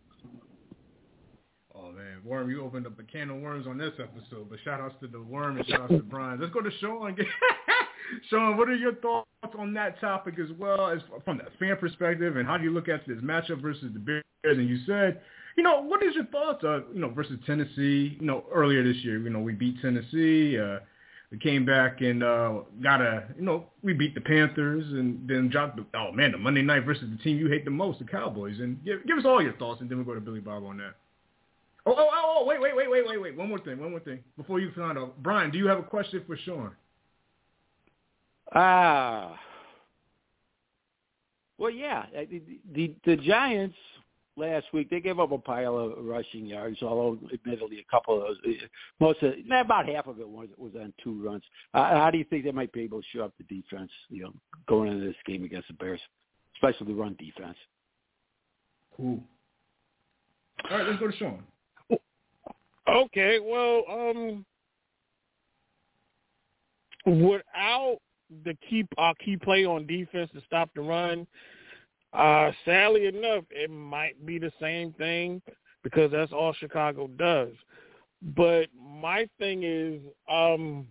[1.76, 4.50] Oh man, Worm, you opened up a can of worms on this episode.
[4.50, 6.40] But shout outs to the Worm and shout outs to Brian.
[6.40, 7.16] Let's go to Sean.
[8.30, 12.38] Sean, what are your thoughts on that topic as well as from the fan perspective,
[12.38, 14.24] and how do you look at this matchup versus the Bears?
[14.44, 15.22] And you said
[15.58, 18.15] you know, what is your thoughts, uh, you know, versus Tennessee?
[18.20, 20.58] You know, earlier this year, you know, we beat Tennessee.
[20.58, 20.80] Uh,
[21.32, 25.50] we came back and uh, got a, you know, we beat the Panthers and then
[25.50, 25.78] dropped.
[25.78, 28.60] The, oh man, the Monday night versus the team you hate the most, the Cowboys.
[28.60, 30.78] And give, give us all your thoughts, and then we'll go to Billy Bob on
[30.78, 30.93] that.
[31.88, 33.36] Oh, oh, oh, oh, wait, wait, wait, wait, wait, wait.
[33.36, 35.22] One more thing, one more thing before you find out.
[35.24, 36.72] Brian, do you have a question for Sean?
[38.54, 39.39] Ah.
[41.58, 42.41] Well, yeah, the,
[42.74, 43.76] the the Giants
[44.38, 44.89] last week.
[44.89, 48.56] They gave up a pile of rushing yards, although admittedly a couple of those,
[49.00, 51.43] most of about half of it was was on two runs.
[51.73, 53.91] Uh, how do you think they might be able to show up the defense?
[54.10, 54.34] You know,
[54.67, 56.02] going into this game against the Bears,
[56.56, 57.58] especially the run defense.
[58.95, 59.23] Cool.
[60.69, 61.43] All right, let's go to Sean.
[62.89, 64.45] Okay, well, um,
[67.06, 67.97] without
[68.45, 71.28] the key our key play on defense to stop the run,
[72.13, 75.41] uh, sadly enough, it might be the same thing
[75.84, 77.50] because that's all Chicago does.
[78.36, 80.88] But my thing is, um,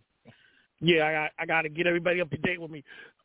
[0.81, 2.85] yeah, I got, I got to get everybody up to date with me.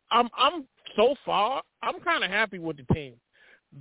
[0.10, 3.14] I'm, I'm so far, I'm kind of happy with the team.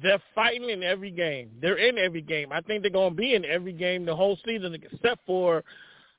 [0.02, 1.50] They're fighting in every game.
[1.60, 2.52] They're in every game.
[2.52, 5.64] I think they're going to be in every game the whole season, except for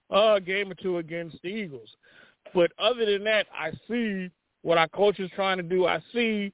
[0.10, 1.89] a game or two against the Eagles.
[2.54, 4.30] But other than that, I see
[4.62, 5.86] what our coach is trying to do.
[5.86, 6.51] I see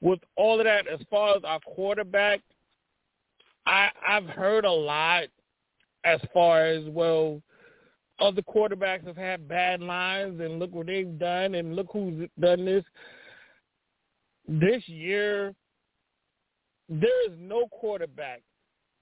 [0.00, 2.40] with all of that, as far as our quarterback,
[3.66, 5.24] I I've heard a lot
[6.04, 7.42] as far as well.
[8.18, 12.64] Other quarterbacks have had bad lines, and look what they've done, and look who's done
[12.66, 12.84] this.
[14.46, 15.54] This year,
[16.88, 18.42] there is no quarterback,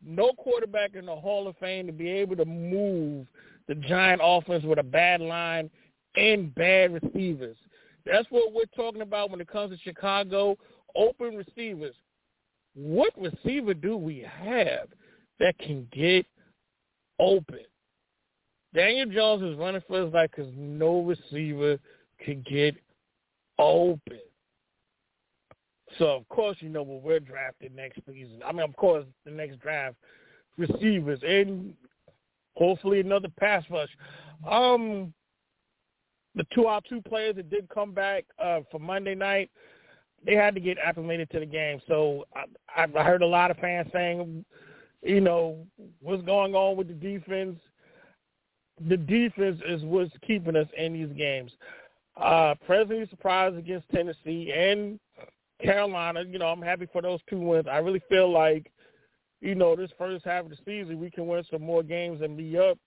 [0.05, 3.27] no quarterback in the Hall of Fame to be able to move
[3.67, 5.71] the Giant offense with a bad line
[6.17, 7.57] and bad receivers.
[8.07, 10.57] That's what we're talking about when it comes to Chicago
[10.97, 11.95] open receivers.
[12.75, 14.89] What receiver do we have
[15.41, 16.27] that can get
[17.19, 17.61] open?
[18.75, 21.79] Daniel Jones is running for his life because no receiver
[22.25, 22.77] can get
[23.59, 24.21] open.
[25.99, 28.41] So of course you know what we're drafting next season.
[28.47, 29.97] I mean, of course the next draft
[30.59, 31.75] receivers and
[32.57, 33.89] hopefully another pass rush.
[34.49, 35.15] Um,
[36.35, 39.51] the two our two players that did come back uh, for Monday night,
[40.25, 41.81] they had to get acclimated to the game.
[41.87, 44.45] So I, I heard a lot of fans saying,
[45.03, 45.67] you know,
[46.01, 47.59] what's going on with the defense?
[48.89, 51.53] The defense is what's keeping us in these games.
[52.17, 54.99] Uh, pleasantly surprised against Tennessee and
[55.63, 56.25] Carolina.
[56.29, 57.67] You know, I'm happy for those two wins.
[57.71, 58.73] I really feel like,
[59.41, 62.37] you know, this first half of the season we can win some more games and
[62.37, 62.79] be up.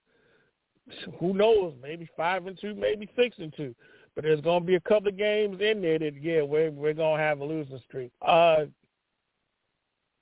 [1.20, 1.74] Who knows?
[1.82, 3.74] Maybe five and two, maybe six and two.
[4.15, 6.93] But there's going to be a couple of games in there that, yeah, we're, we're
[6.93, 8.12] going to have a losing streak.
[8.21, 8.65] Uh,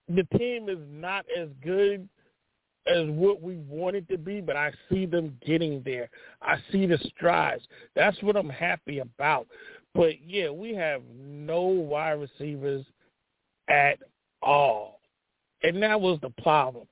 [0.08, 2.08] the team is not as good
[2.88, 6.10] as what we want it to be, but I see them getting there.
[6.42, 7.64] I see the strides.
[7.96, 9.48] That's what I'm happy about.
[9.94, 12.86] But, yeah, we have no wide receivers
[13.70, 14.00] at
[14.42, 15.00] all.
[15.64, 16.88] And that was the problem.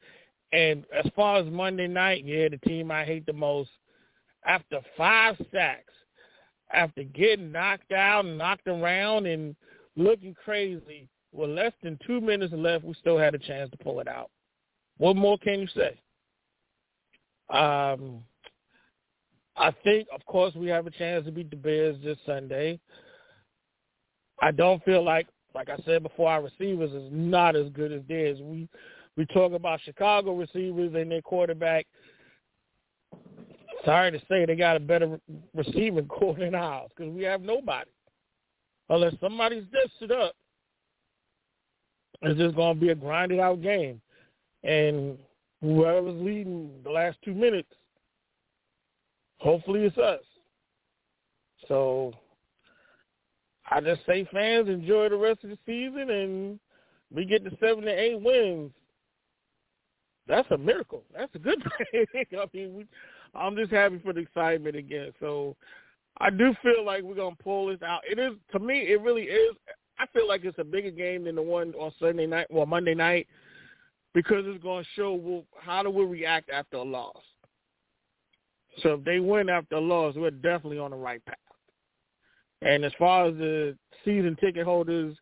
[0.51, 3.69] And as far as Monday night, yeah, the team I hate the most,
[4.45, 5.93] after five sacks,
[6.73, 9.55] after getting knocked out and knocked around and
[9.95, 13.99] looking crazy, with less than two minutes left, we still had a chance to pull
[13.99, 14.29] it out.
[14.97, 15.99] What more can you say?
[17.49, 18.23] Um,
[19.55, 22.79] I think, of course, we have a chance to beat the Bears this Sunday.
[24.41, 28.01] I don't feel like, like I said before, our receivers is not as good as
[28.07, 28.39] theirs.
[28.41, 28.67] We
[29.15, 31.87] we talk about Chicago receivers and their quarterback.
[33.85, 35.19] Sorry to say, they got a better
[35.53, 37.89] receiving core than ours because we have nobody.
[38.89, 39.65] Unless somebody's
[40.01, 40.33] it up,
[42.21, 44.01] it's just going to be a grinded out game.
[44.63, 45.17] And
[45.61, 47.69] whoever's leading the last two minutes,
[49.39, 50.21] hopefully it's us.
[51.67, 52.13] So
[53.69, 56.59] I just say fans enjoy the rest of the season and
[57.13, 58.71] we get the seven to eight wins.
[60.27, 61.03] That's a miracle.
[61.15, 62.05] That's a good thing.
[62.33, 62.85] I mean, we,
[63.37, 65.11] I'm just happy for the excitement again.
[65.19, 65.55] So
[66.19, 68.01] I do feel like we're gonna pull this out.
[68.09, 69.55] It is to me, it really is.
[69.99, 72.93] I feel like it's a bigger game than the one on Sunday night, well Monday
[72.93, 73.27] night,
[74.13, 77.21] because it's to show how do we react after a loss.
[78.83, 81.35] So if they win after a loss, we're definitely on the right path.
[82.61, 85.15] And as far as the season ticket holders,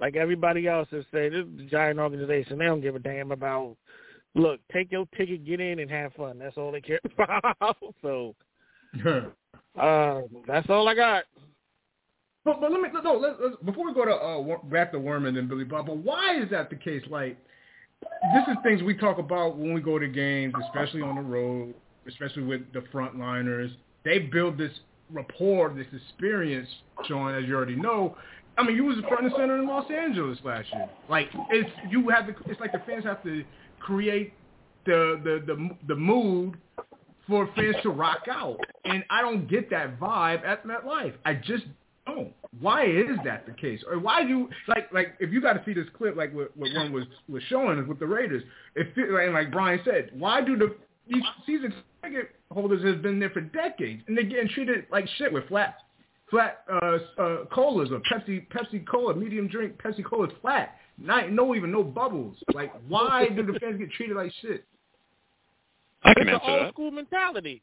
[0.00, 2.58] like everybody else has said, this is a giant organization.
[2.58, 3.76] They don't give a damn about.
[4.34, 6.38] Look, take your ticket, get in, and have fun.
[6.38, 7.76] That's all they care about.
[8.02, 8.34] so,
[9.80, 11.24] uh, that's all I got.
[12.44, 13.14] But, but let me no.
[13.14, 16.40] Let, let, before we go to uh, back to Worman and Billy Bob, but why
[16.40, 17.02] is that the case?
[17.08, 17.38] Like,
[18.02, 21.74] this is things we talk about when we go to games, especially on the road,
[22.08, 23.70] especially with the frontliners.
[24.04, 24.72] They build this
[25.10, 26.68] rapport, this experience,
[27.06, 28.16] Sean, as you already know.
[28.58, 30.88] I mean, you was front and center in Los Angeles last year.
[31.08, 32.34] Like, it's you have to.
[32.50, 33.42] It's like the fans have to
[33.84, 34.32] create
[34.86, 36.56] the the the the mood
[37.28, 41.14] for fans to rock out, and I don't get that vibe at MetLife.
[41.24, 41.64] I just
[42.06, 42.32] don't.
[42.60, 43.82] Why is that the case?
[43.90, 46.56] Or why do you like like if you got to see this clip like what,
[46.56, 48.42] what one was was showing with the Raiders?
[48.74, 50.76] If and like Brian said, why do the
[51.08, 55.32] these season ticket holders has been there for decades and they're getting treated like shit
[55.32, 55.76] with flat
[56.30, 61.30] flat uh, uh, colas or Pepsi Pepsi Cola medium drink Pepsi Cola is flat, not
[61.30, 62.36] no even no bubbles.
[62.52, 64.64] Like why do the fans get treated like shit?
[66.02, 66.72] I can it's answer an old that.
[66.72, 67.62] school mentality.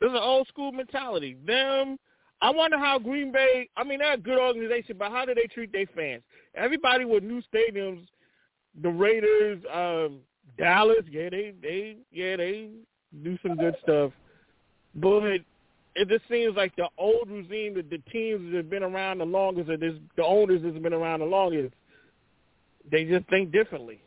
[0.00, 1.36] There's an old school mentality.
[1.46, 1.98] Them
[2.40, 3.68] I wonder how Green Bay.
[3.76, 6.22] I mean, they're a good organization, but how do they treat their fans?
[6.54, 8.06] Everybody with new stadiums,
[8.80, 10.20] the Raiders, um,
[10.56, 12.70] Dallas, yeah, they, they, yeah, they
[13.22, 14.12] do some good stuff,
[14.94, 15.38] but
[15.98, 19.24] it just seems like the old regime, the, the teams that have been around the
[19.24, 21.74] longest, or this, the owners that's been around the longest,
[22.90, 24.00] they just think differently.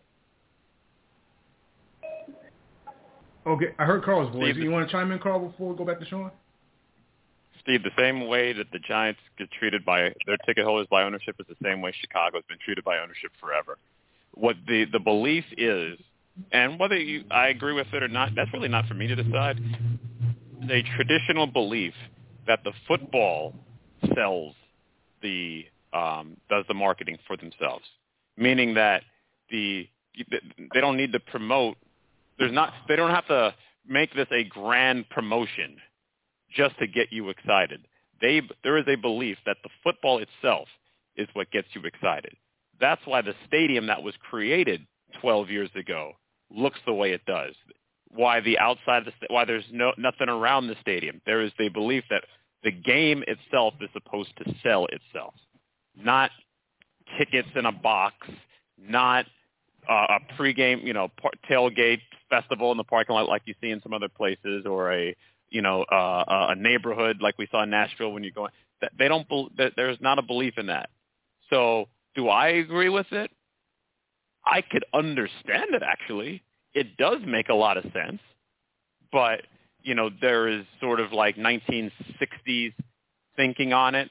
[3.45, 4.51] Okay, I heard Carl's voice.
[4.53, 6.31] Steve- You want to chime in, Carl, before we go back to Sean?
[7.61, 11.35] Steve, the same way that the Giants get treated by their ticket holders by ownership
[11.39, 13.77] is the same way Chicago's been treated by ownership forever.
[14.33, 15.99] What the the belief is,
[16.51, 19.15] and whether you I agree with it or not, that's really not for me to
[19.15, 19.59] decide.
[20.69, 21.93] A traditional belief
[22.47, 23.55] that the football
[24.15, 24.53] sells
[25.21, 27.83] the um, does the marketing for themselves,
[28.37, 29.03] meaning that
[29.49, 29.87] the
[30.73, 31.77] they don't need to promote.
[32.37, 33.53] There's not they don't have to
[33.87, 35.77] make this a grand promotion
[36.55, 37.87] just to get you excited.
[38.19, 40.67] They, there is a belief that the football itself
[41.15, 42.35] is what gets you excited.
[42.79, 44.85] That's why the stadium that was created
[45.21, 46.13] 12 years ago
[46.49, 47.53] looks the way it does.
[48.13, 51.21] Why the outside the why there's no nothing around the stadium.
[51.25, 52.23] There is the belief that
[52.63, 55.33] the game itself is supposed to sell itself,
[55.95, 56.31] not
[57.17, 58.15] tickets in a box,
[58.77, 59.25] not
[59.89, 63.69] uh, a pregame, you know, par- tailgate festival in the parking lot like you see
[63.69, 65.15] in some other places, or a
[65.49, 68.47] you know, uh, a neighborhood like we saw in Nashville when you go.
[68.97, 69.27] They don't.
[69.75, 70.89] There's not a belief in that.
[71.49, 73.29] So, do I agree with it?
[74.45, 75.83] I could understand it.
[75.83, 76.41] Actually,
[76.73, 78.19] it does make a lot of sense.
[79.11, 79.41] But
[79.83, 82.73] you know, there is sort of like 1960s
[83.35, 84.09] thinking on it,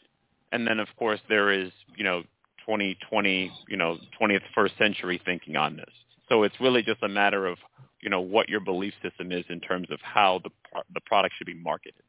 [0.53, 2.23] and then of course there is you know
[2.67, 5.91] 2020, you know, 20th first century thinking on this.
[6.29, 7.59] So it's really just a matter of
[8.01, 10.51] you know what your belief system is in terms of how the
[10.95, 12.03] the product should be marketed.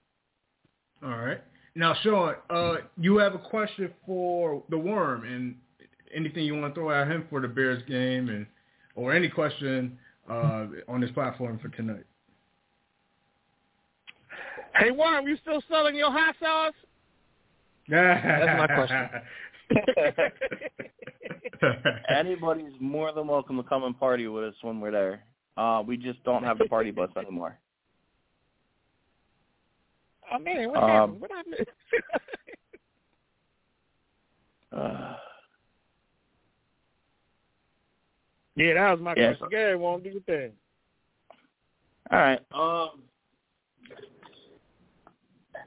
[1.03, 1.41] All right.
[1.73, 5.55] Now, Sean, uh, you have a question for the Worm, and
[6.13, 8.45] anything you want to throw at him for the Bears game, and
[8.95, 9.97] or any question
[10.29, 12.03] uh, on this platform for tonight.
[14.75, 16.73] Hey, Worm, you still selling your hot sauce?
[17.89, 19.09] That's my question.
[22.09, 25.23] Anybody's more than welcome to come and party with us when we're there.
[25.57, 27.57] Uh, we just don't have the party bus anymore.
[30.33, 31.21] Oh man, what Um, happened?
[31.21, 31.55] What happened?
[34.73, 35.15] Uh,
[38.61, 39.47] Yeah, that was my Yeah, question.
[39.49, 40.51] Gary, won't do your thing.
[42.11, 42.39] All right.
[42.51, 43.01] Um,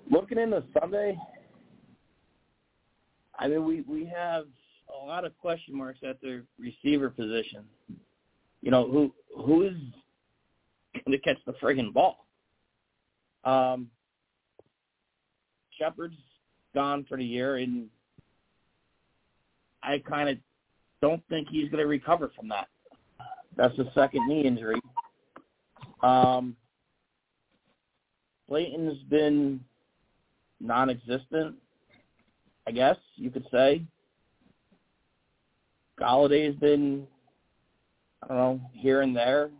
[0.08, 1.18] looking into Sunday,
[3.36, 4.44] I mean, we we have
[4.88, 7.64] a lot of question marks at the receiver position.
[8.62, 9.76] You know, who who is
[11.04, 12.26] going to catch the friggin' ball?
[13.42, 13.90] Um,
[15.76, 16.14] Shepard's
[16.74, 17.88] gone for the year, and
[19.82, 20.38] I kind of
[21.02, 22.68] don't think he's going to recover from that.
[23.56, 24.80] That's a second knee injury.
[26.02, 26.56] Um,
[28.48, 29.60] Slayton's been
[30.60, 31.56] non-existent,
[32.66, 33.82] I guess you could say.
[36.00, 37.06] Golladay's been,
[38.22, 39.50] I don't know, here and there.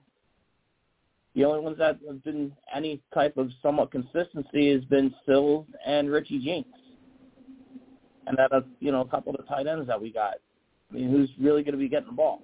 [1.35, 6.11] The only ones that have been any type of somewhat consistency has been Sills and
[6.11, 6.67] Richie James.
[8.27, 10.35] And that, uh, you know, a couple of the tight ends that we got.
[10.91, 12.43] I mean, who's really going to be getting the ball?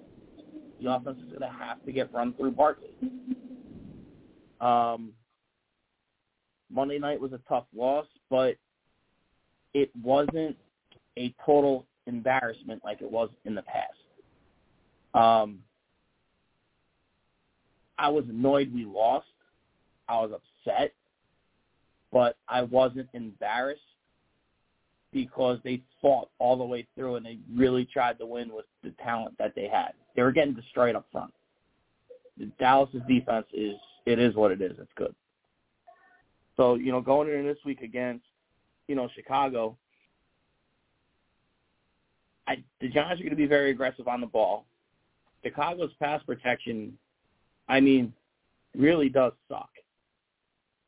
[0.83, 2.91] The offense is going to have to get run through Barkley.
[4.61, 5.13] Um,
[6.71, 8.57] Monday night was a tough loss, but
[9.75, 10.57] it wasn't
[11.19, 13.95] a total embarrassment like it was in the past.
[15.15, 15.61] Um,
[17.99, 19.27] I was annoyed we lost.
[20.09, 20.93] I was upset,
[22.13, 23.81] but I wasn't embarrassed
[25.13, 28.91] because they fought all the way through and they really tried to win with the
[29.03, 29.93] talent that they had.
[30.15, 31.33] They were getting destroyed up front.
[32.59, 34.73] Dallas's defense is it is what it is.
[34.79, 35.15] It's good.
[36.57, 38.25] So, you know, going into this week against,
[38.87, 39.77] you know, Chicago,
[42.47, 44.67] I, the Giants are going to be very aggressive on the ball.
[45.43, 46.99] Chicago's pass protection,
[47.69, 48.13] I mean,
[48.77, 49.71] really does suck.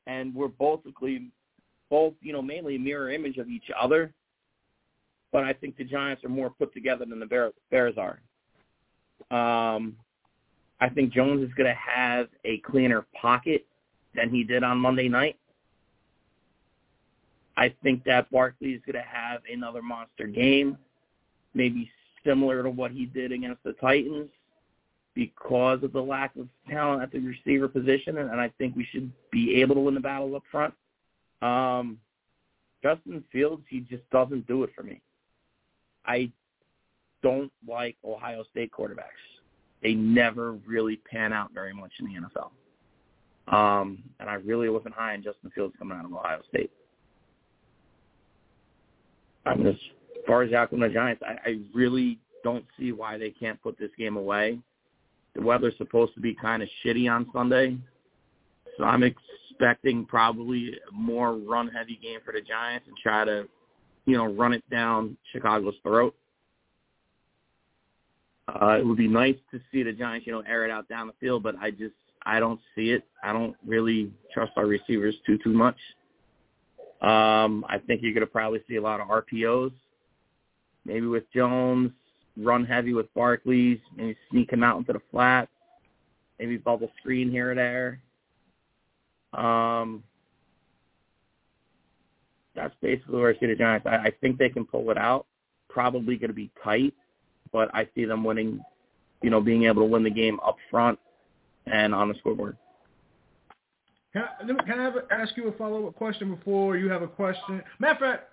[0.07, 0.81] And we're both,
[1.93, 4.14] both, you know, mainly a mirror image of each other.
[5.30, 8.18] But I think the Giants are more put together than the Bears, are.
[9.30, 9.97] Um,
[10.80, 13.66] I think Jones is going to have a cleaner pocket
[14.14, 15.36] than he did on Monday night.
[17.59, 20.78] I think that Barkley is going to have another monster game,
[21.53, 21.90] maybe
[22.24, 24.30] similar to what he did against the Titans
[25.14, 29.12] because of the lack of talent at the receiver position, and I think we should
[29.30, 30.72] be able to win the battle up front.
[31.43, 31.99] Um,
[32.82, 35.01] Justin Fields, he just doesn't do it for me.
[36.05, 36.30] I
[37.22, 39.05] don't like Ohio State quarterbacks.
[39.82, 42.51] They never really pan out very much in the NFL.
[43.53, 46.70] Um, and I really wasn't high on Justin Fields coming out of Ohio State.
[49.45, 49.76] I mean, as
[50.26, 53.90] far as the outcome Giants, I, I really don't see why they can't put this
[53.99, 54.59] game away.
[55.34, 57.76] The weather's supposed to be kind of shitty on Sunday,
[58.76, 59.03] so I'm
[59.63, 63.47] expecting probably more run-heavy game for the Giants and try to,
[64.07, 66.17] you know, run it down Chicago's throat.
[68.49, 71.07] Uh, it would be nice to see the Giants, you know, air it out down
[71.07, 71.95] the field, but I just
[72.25, 73.05] I don't see it.
[73.23, 75.77] I don't really trust our receivers too too much.
[77.01, 79.73] Um, I think you're to probably see a lot of RPOs,
[80.85, 81.93] maybe with Jones,
[82.37, 85.49] run heavy with Barkley's, maybe sneak him out into the flat,
[86.39, 88.01] maybe bubble screen here or there.
[89.33, 90.03] Um,
[92.55, 93.87] that's basically where I see the Giants.
[93.87, 95.26] I, I think they can pull it out.
[95.68, 96.93] Probably going to be tight,
[97.53, 98.62] but I see them winning,
[99.22, 100.99] you know, being able to win the game up front
[101.66, 102.57] and on the scoreboard.
[104.12, 107.62] Can I, can I have, ask you a follow-up question before you have a question?
[107.78, 108.28] Matter of fact,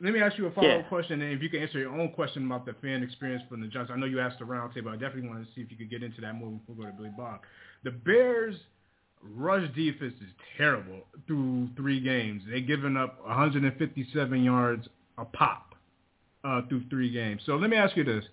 [0.00, 0.88] let me ask you a follow-up Yeah.
[0.88, 3.68] question, and if you can answer your own question about the fan experience from the
[3.68, 3.92] Giants.
[3.94, 4.88] I know you asked the roundtable.
[4.88, 6.90] I definitely want to see if you could get into that more before we go
[6.90, 7.40] to Billy Bob.
[7.84, 8.56] The Bears'
[9.36, 12.42] rush defense is terrible through three games.
[12.50, 15.74] They've given up 157 yards a pop
[16.44, 17.42] uh, through three games.
[17.46, 18.24] So let me ask you this.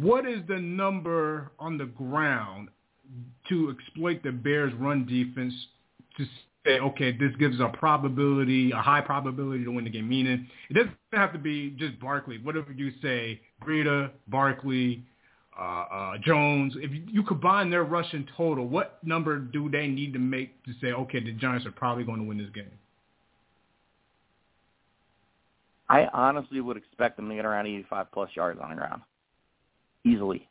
[0.00, 2.68] What is the number on the ground
[3.48, 5.54] to exploit the Bears' run defense
[6.16, 6.24] to
[6.64, 10.08] say, okay, this gives a probability, a high probability to win the game?
[10.08, 12.38] Meaning, it doesn't have to be just Barkley.
[12.38, 15.04] Whatever you say, Breida, Barkley,
[15.58, 20.18] uh, uh, Jones, if you, combine their rushing total, what number do they need to
[20.18, 22.70] make to say, okay, the Giants are probably going to win this game?
[25.88, 29.02] I honestly would expect them to get around 85 plus yards on the ground,
[30.04, 30.46] easily.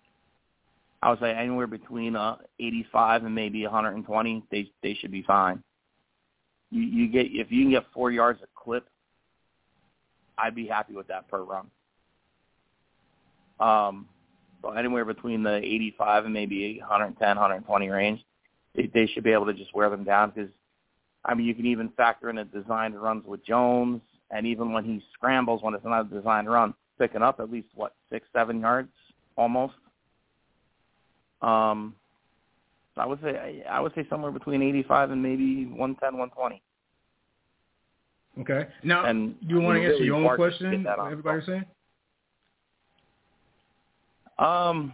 [1.04, 4.44] I would say anywhere between uh, 85 and maybe 120.
[4.50, 5.62] They they should be fine.
[6.72, 8.88] You you get if you can get four yards a clip,
[10.38, 11.70] I'd be happy with that per run.
[13.60, 14.08] Um,
[14.66, 18.26] so anywhere between the 85 and maybe 110, 120 range,
[18.76, 20.50] they, they should be able to just wear them down because,
[21.24, 24.02] I mean, you can even factor in a designed runs with Jones,
[24.32, 27.68] and even when he scrambles when it's not a designed run, picking up at least
[27.76, 28.90] what six, seven yards
[29.38, 29.76] almost.
[31.42, 31.94] Um,
[32.98, 36.62] I would say I would say somewhere between 85 and maybe 110, 120.
[38.40, 38.70] Okay.
[38.84, 40.88] Now, And you want to answer your own question?
[40.88, 41.66] Everybody's saying.
[44.38, 44.94] Um,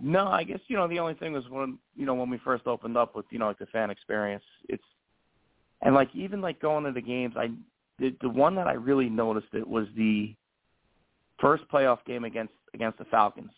[0.00, 2.66] no, I guess you know the only thing was when you know when we first
[2.66, 4.44] opened up with you know like the fan experience.
[4.68, 4.82] It's
[5.82, 7.50] and like even like going to the games, I
[7.98, 10.34] the the one that I really noticed it was the
[11.40, 13.52] first playoff game against against the Falcons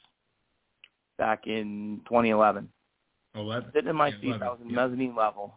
[1.18, 2.68] back in 2011.
[3.34, 3.70] Eleven.
[3.74, 4.76] Sitting in my Yeah, seat, 11, I was in yeah.
[4.76, 5.54] mezzanine level,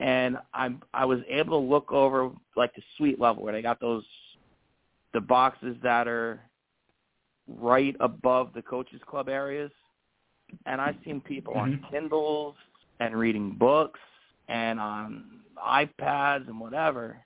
[0.00, 3.80] and I'm I was able to look over like the suite level where they got
[3.80, 4.04] those
[5.12, 6.40] the boxes that are
[7.48, 9.70] right above the coaches club areas,
[10.66, 11.90] and I've seen people on Mhm.
[11.90, 12.56] Kindles
[13.00, 14.00] and reading books
[14.48, 17.24] and on iPads and whatever.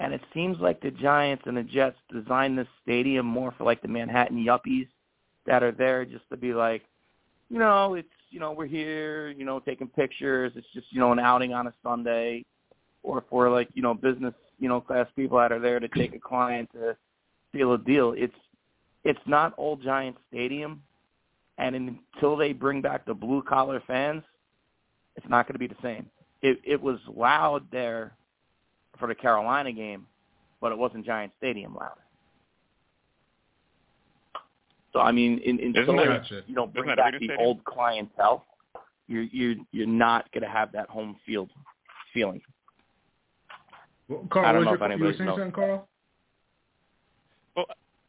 [0.00, 3.80] And it seems like the Giants and the Jets designed this stadium more for like
[3.80, 4.88] the Manhattan yuppies
[5.46, 6.84] that are there just to be like,
[7.48, 10.52] you know, it's you know we're here, you know, taking pictures.
[10.56, 12.44] It's just you know an outing on a Sunday,
[13.02, 16.14] or for like you know business you know class people that are there to take
[16.14, 16.96] a client to
[17.52, 18.14] seal a deal.
[18.16, 18.34] It's
[19.04, 20.82] it's not old Giant Stadium,
[21.58, 24.22] and until they bring back the blue collar fans,
[25.16, 26.06] it's not going to be the same.
[26.42, 28.12] It it was loud there
[28.98, 30.06] for the Carolina game,
[30.60, 31.96] but it wasn't Giant Stadium loud.
[34.92, 37.38] So I mean, in, in Isn't you know bring back the Stadium?
[37.40, 38.46] old clientele,
[39.06, 41.50] you're you're you're not going to have that home field
[42.12, 42.40] feeling.
[44.08, 45.38] Well, Carl, I don't know your, if you were anybody's saying knows.
[45.38, 45.88] something, Carl?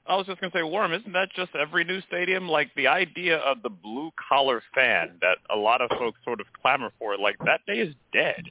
[0.07, 2.47] I was just going to say, Worm, isn't that just every new stadium?
[2.47, 6.47] Like the idea of the blue collar fan that a lot of folks sort of
[6.61, 8.43] clamor for, like that day is dead.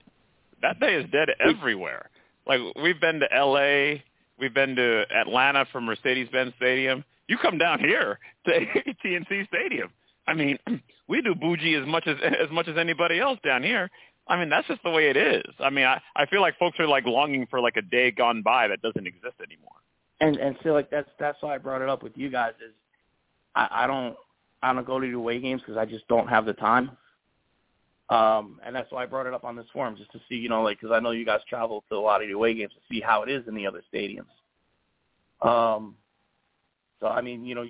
[0.62, 2.10] That day is dead everywhere.
[2.46, 4.02] Like we've been to L.A.,
[4.38, 7.04] we've been to Atlanta for Mercedes-Benz Stadium.
[7.28, 8.54] You come down here to
[8.86, 9.90] AT&T Stadium.
[10.26, 10.58] I mean,
[11.08, 13.90] we do bougie as much as as much as anybody else down here.
[14.26, 15.44] I mean, that's just the way it is.
[15.60, 18.42] I mean, I I feel like folks are like longing for like a day gone
[18.42, 19.70] by that doesn't exist anymore.
[20.20, 22.72] And and so like that's that's why I brought it up with you guys is
[23.54, 24.16] I, I don't
[24.62, 26.96] I don't go to the away games because I just don't have the time.
[28.10, 30.48] Um, and that's why I brought it up on this forum just to see you
[30.48, 32.72] know like because I know you guys travel to a lot of the away games
[32.72, 34.26] to see how it is in the other stadiums.
[35.42, 35.96] Um,
[37.00, 37.64] so I mean you know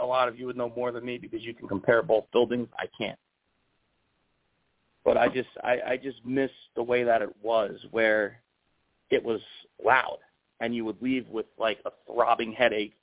[0.00, 2.68] a lot of you would know more than me because you can compare both buildings.
[2.78, 3.18] I can't.
[5.04, 8.40] But I just I, I just miss the way that it was where
[9.10, 9.40] it was
[9.84, 10.18] loud
[10.60, 12.94] and you would leave with like a throbbing headache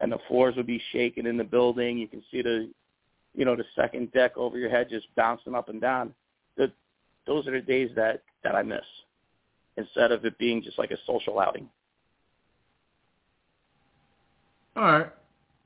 [0.00, 1.98] and the floors would be shaking in the building.
[1.98, 2.70] You can see the
[3.38, 6.12] you know, the second deck over your head just bouncing up and down.
[6.56, 6.72] The,
[7.26, 8.80] those are the days that, that I miss
[9.76, 11.68] instead of it being just like a social outing.
[14.74, 15.06] All right.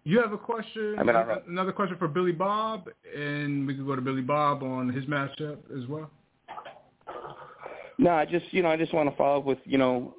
[0.05, 0.97] You have a question?
[0.99, 1.16] I mean,
[1.49, 5.59] another question for Billy Bob, and we could go to Billy Bob on his matchup
[5.74, 6.11] as well.
[7.99, 10.14] No, I just you know I just want to follow up with you know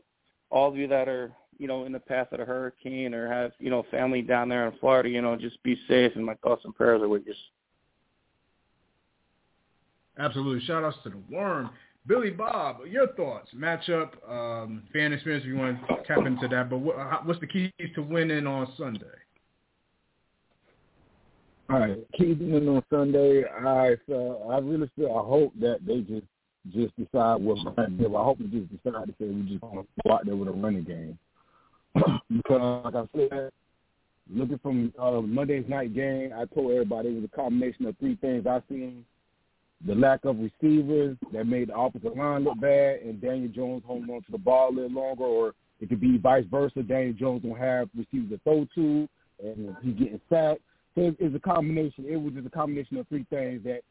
[0.54, 3.52] all of you that are you know in the path of the hurricane or have
[3.60, 5.10] you know family down there in Florida.
[5.10, 7.34] You know, just be safe, and my thoughts and prayers are with you.
[10.18, 10.66] Absolutely.
[10.66, 11.72] Shout outs to the worm.
[12.06, 16.70] Billy Bob, your thoughts, matchup, um, fan experience if you want to tap into that,
[16.70, 19.06] but what, what's the keys to winning on Sunday?
[21.70, 23.46] All right, keeping it on Sunday.
[23.46, 25.12] All right, so I really feel.
[25.12, 26.28] I hope that they just
[26.72, 27.58] just decide what
[27.98, 28.16] do.
[28.16, 30.52] I hope they just decide to say we just to go out there with a
[30.52, 31.18] running game.
[32.30, 33.52] because, like I said,
[34.34, 38.16] looking from uh, Monday's night game, I told everybody it was a combination of three
[38.16, 39.06] things I seen:
[39.86, 44.10] the lack of receivers that made the offensive line look bad, and Daniel Jones holding
[44.10, 46.82] on to the ball a little longer, or it could be vice versa.
[46.82, 49.08] Daniel Jones don't have receivers to throw to,
[49.44, 50.62] and he's getting sacked.
[50.96, 52.06] So it's a combination.
[52.08, 53.82] It was just a combination of three things that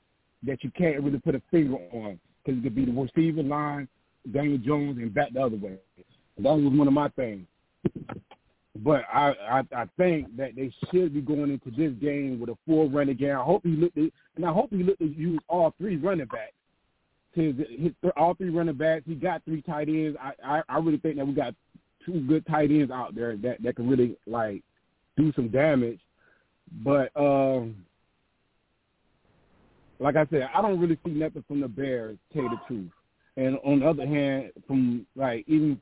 [0.45, 3.89] that you can't really put a finger on because it could be the receiver line,
[4.33, 5.79] Daniel Jones, and back the other way.
[6.39, 7.47] That was one of my things.
[8.77, 12.57] But I, I I think that they should be going into this game with a
[12.67, 13.37] full running game.
[13.37, 16.27] I hope he looked at, and I hope he looked to use all three running
[16.27, 16.53] backs.
[17.35, 19.05] His, his all three running backs.
[19.07, 20.17] He got three tight ends.
[20.21, 21.55] I, I I really think that we got
[22.05, 24.63] two good tight ends out there that that can really like
[25.19, 26.01] do some damage.
[26.83, 27.85] But um,
[30.03, 32.19] like I said, I don't really see nothing from the Bears.
[32.33, 32.91] Tell the truth.
[33.37, 35.81] And on the other hand, from like even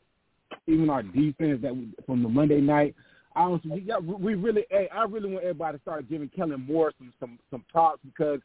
[0.67, 2.95] even our defense that we, from the Monday night,
[3.35, 3.65] I don't.
[3.65, 7.13] We, got, we really, hey, I really want everybody to start giving Kellen Moore some
[7.19, 8.41] some some props because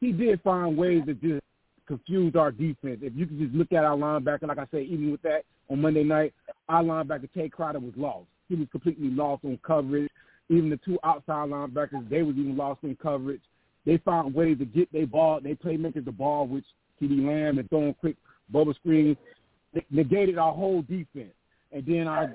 [0.00, 1.42] he did find ways to just
[1.86, 3.00] confuse our defense.
[3.02, 5.80] If you could just look at our linebacker, like I said, even with that on
[5.80, 6.34] Monday night,
[6.68, 8.26] our linebacker Tae Crowder was lost.
[8.48, 10.10] He was completely lost on coverage.
[10.48, 13.40] Even the two outside linebackers, they was even lost in coverage.
[13.86, 16.64] They found ways to get their ball, they playmakers the ball, which
[17.00, 18.16] CeeDee Lamb and throwing quick
[18.50, 19.16] bubble screens,
[19.90, 21.32] negated our whole defense.
[21.72, 22.34] And then our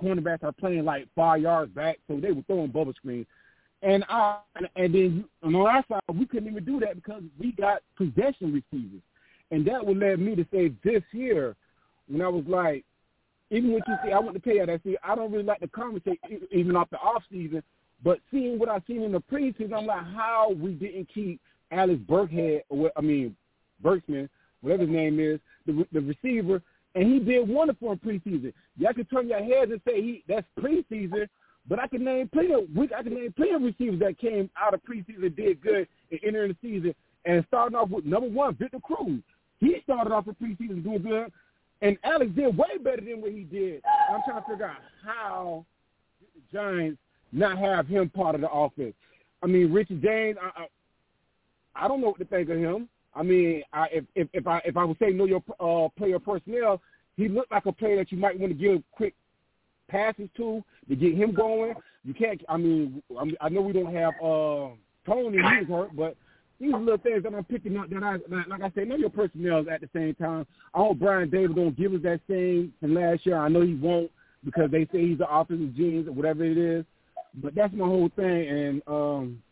[0.00, 3.26] cornerbacks are playing like five yards back, so they were throwing bubble screens.
[3.82, 4.38] And I
[4.76, 9.02] and then on our side, we couldn't even do that because we got possession receivers,
[9.50, 11.54] and that would led me to say this year,
[12.08, 12.84] when I was like,
[13.50, 15.68] even when you see, I went to pay I see, I don't really like to
[15.68, 16.18] conversate
[16.50, 17.62] even off the off season,
[18.02, 21.40] but seeing what I've seen in the preseason, I'm like, how we didn't keep
[21.70, 23.36] Alex Burkhead, or what, I mean,
[23.82, 24.28] Berkman,
[24.60, 26.62] whatever his name is, the the receiver,
[26.94, 28.52] and he did wonderful in preseason.
[28.76, 31.28] Y'all can turn your heads and say he that's preseason,
[31.68, 32.64] but I can name plenty of
[32.96, 36.56] I can name plenty of receivers that came out of preseason did good and entering
[36.60, 39.22] the season and starting off with number one, Victor Cruz.
[39.60, 41.32] He started off the preseason doing good,
[41.80, 43.82] and Alex did way better than what he did.
[44.10, 45.64] I'm trying to figure out how
[46.20, 46.98] the Giants
[47.34, 48.94] not have him part of the offense.
[49.42, 52.88] I mean, Richard James, I, I, I don't know what to think of him.
[53.14, 56.18] I mean, I, if if if I if I would say know your uh, player
[56.18, 56.80] personnel,
[57.16, 59.14] he looked like a player that you might want to give quick
[59.88, 61.74] passes to to get him going.
[62.04, 62.40] You can't.
[62.48, 64.74] I mean, I I know we don't have uh,
[65.06, 65.38] Tony.
[65.38, 66.16] He's hurt, but
[66.60, 68.18] these little things that I'm picking up that I
[68.48, 68.62] like.
[68.62, 70.46] I say, know your personnel at the same time.
[70.74, 73.38] I hope Brian Davis don't give us that same from last year.
[73.38, 74.10] I know he won't
[74.44, 76.84] because they say he's the offensive genius or whatever it is.
[77.42, 79.42] But that's my whole thing, and um,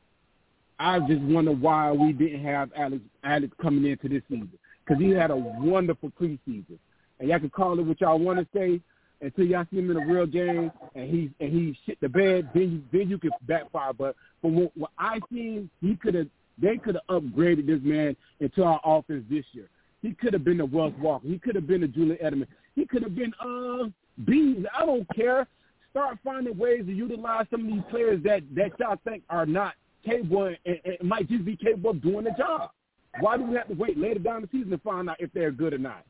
[0.79, 4.53] I just wonder why we didn't have Alex Alex coming into this season
[4.85, 6.79] because he had a wonderful preseason,
[7.19, 8.81] and y'all can call it what y'all want to say
[9.23, 12.51] until y'all see him in a real game and he and he shit the bed.
[12.53, 13.93] Then you then you can backfire.
[13.93, 16.27] But from what, what I seen, he could have
[16.61, 19.69] they could have upgraded this man into our offense this year.
[20.03, 21.25] He could have been the Wes Welker.
[21.25, 22.49] He could have been the Julian Edelman.
[22.75, 23.89] He could have been uh
[24.25, 24.65] Bees.
[24.77, 25.47] I don't care.
[25.93, 29.75] Start finding ways to utilize some of these players that that y'all think are not
[30.05, 32.71] capable and, and might just be capable of doing the job.
[33.21, 35.51] Why do we have to wait later down the season to find out if they're
[35.51, 36.05] good or not?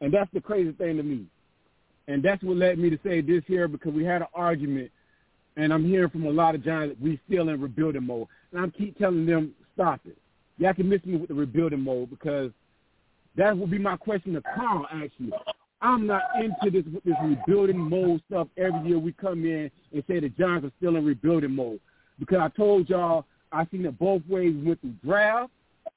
[0.00, 1.26] And that's the crazy thing to me.
[2.08, 4.90] And that's what led me to say this here because we had an argument,
[5.56, 8.28] and I'm hearing from a lot of giants we still in rebuilding mode.
[8.52, 10.16] And I keep telling them, stop it.
[10.58, 12.52] Y'all can miss me with the rebuilding mode because
[13.36, 15.32] that would be my question to Carl, actually.
[15.80, 18.48] I'm not into this this rebuilding mode stuff.
[18.56, 21.80] Every year we come in and say the Giants are still in rebuilding mode
[22.18, 24.54] because I told y'all I seen it both ways.
[24.54, 25.50] We went through draft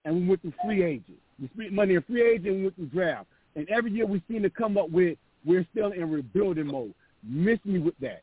[0.05, 1.21] and we went through free agents.
[1.41, 3.27] We spent money in free agent we went through draft.
[3.55, 6.93] And every year we seem to come up with we're still in rebuilding mode.
[7.23, 8.21] Miss me with that.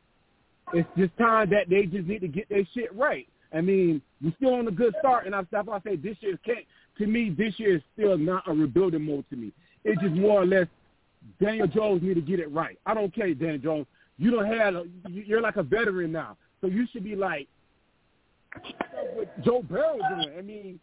[0.72, 3.26] It's just time that they just need to get their shit right.
[3.52, 5.68] I mean, we're still on a good start, and I stop.
[5.68, 6.66] I say this year can't.
[6.98, 9.24] To me, this year is still not a rebuilding mode.
[9.30, 9.52] To me,
[9.84, 10.66] it's just more or less
[11.40, 12.78] Daniel Jones need to get it right.
[12.86, 13.86] I don't care, Daniel Jones.
[14.18, 14.74] You don't have.
[15.10, 17.48] You're like a veteran now, so you should be like
[19.14, 20.38] what Joe Burrow doing.
[20.38, 20.80] I mean,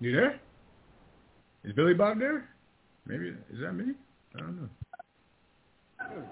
[0.00, 0.40] You there?
[1.64, 2.48] Is Billy Bob there?
[3.06, 3.94] Maybe is that me?
[4.34, 4.68] I don't know.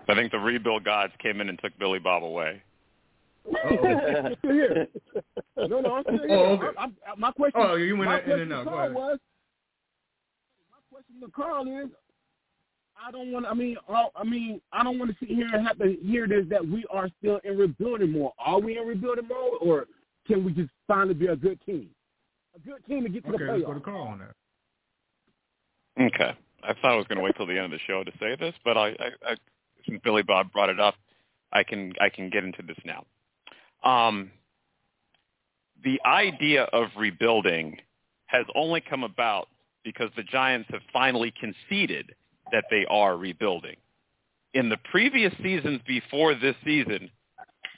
[0.09, 2.63] I think the rebuild gods came in and took Billy Bob away.
[3.47, 4.89] Oh, here.
[5.57, 6.37] No, no, I'm still here.
[6.37, 6.67] Oh, okay.
[6.79, 7.61] I, I, my question.
[7.63, 8.67] Oh, you went in and out.
[8.67, 9.19] Carl was,
[10.71, 11.91] my question to Carl is,
[13.03, 13.47] I don't want.
[13.47, 16.45] I mean, I mean, I don't want to sit here and have to hear this
[16.51, 18.33] that we are still in rebuilding mode.
[18.39, 19.87] Are we in rebuilding mode, or
[20.27, 21.89] can we just finally be a good team?
[22.57, 23.55] A good team to get to okay, the playoffs.
[23.55, 24.35] Okay, let's go to Carl on that.
[26.03, 26.33] Okay,
[26.63, 28.37] I thought I was going to wait till the end of the show to say
[28.39, 29.37] this, but I, I, I
[29.87, 30.95] since Billy Bob brought it up,
[31.53, 33.05] I can I can get into this now.
[33.85, 34.31] Um,
[35.85, 37.79] the idea of rebuilding
[38.27, 39.49] has only come about
[39.85, 42.15] because the Giants have finally conceded
[42.53, 43.77] that they are rebuilding.
[44.55, 47.11] In the previous seasons before this season,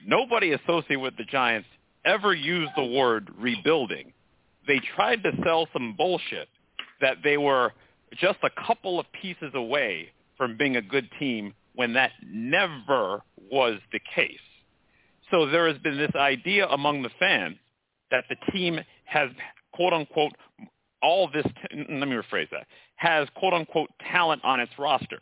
[0.07, 1.69] nobody associated with the Giants
[2.05, 4.13] ever used the word rebuilding.
[4.67, 6.49] They tried to sell some bullshit
[7.01, 7.73] that they were
[8.19, 13.79] just a couple of pieces away from being a good team when that never was
[13.93, 14.39] the case.
[15.31, 17.57] So there has been this idea among the fans
[18.11, 19.31] that the team has,
[19.73, 20.33] quote unquote,
[21.03, 22.67] all this, let me rephrase that,
[22.97, 25.21] has quote unquote talent on its roster.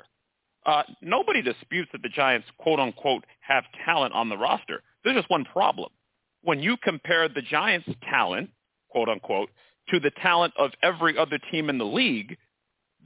[0.66, 4.82] Uh, nobody disputes that the Giants quote unquote have talent on the roster.
[5.02, 5.90] There's just one problem.
[6.42, 8.50] When you compare the Giants' talent,
[8.90, 9.50] quote unquote,
[9.88, 12.36] to the talent of every other team in the league,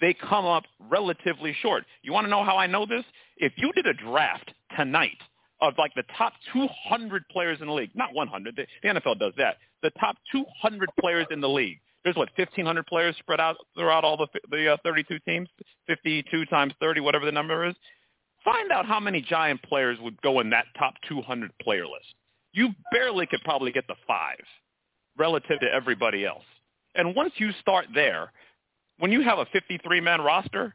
[0.01, 1.85] they come up relatively short.
[2.03, 3.05] You want to know how I know this?
[3.37, 5.19] If you did a draft tonight
[5.61, 9.33] of like the top 200 players in the league, not 100, the, the NFL does
[9.37, 14.05] that, the top 200 players in the league, there's what 1,500 players spread out throughout
[14.05, 15.49] all the the uh, 32 teams,
[15.87, 17.75] 52 times 30, whatever the number is.
[18.45, 22.15] Find out how many Giant players would go in that top 200 player list.
[22.53, 24.39] You barely could probably get the five
[25.19, 26.45] relative to everybody else.
[26.95, 28.33] And once you start there,
[28.99, 30.75] when you have a 53-man roster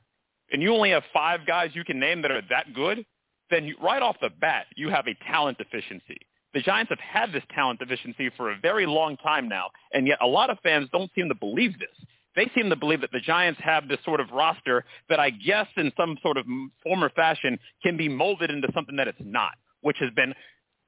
[0.51, 3.05] and you only have five guys you can name that are that good,
[3.49, 6.17] then you, right off the bat, you have a talent deficiency.
[6.53, 10.19] The Giants have had this talent deficiency for a very long time now, and yet
[10.21, 12.07] a lot of fans don't seem to believe this.
[12.35, 15.67] They seem to believe that the Giants have this sort of roster that I guess
[15.77, 16.45] in some sort of
[16.81, 20.33] form or fashion can be molded into something that it's not, which has been,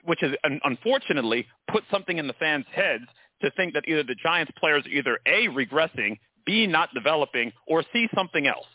[0.04, 0.32] which has
[0.64, 3.06] unfortunately put something in the fans' heads
[3.42, 7.84] to think that either the Giants players are either A, regressing, B, not developing, or
[7.92, 8.68] C, something else.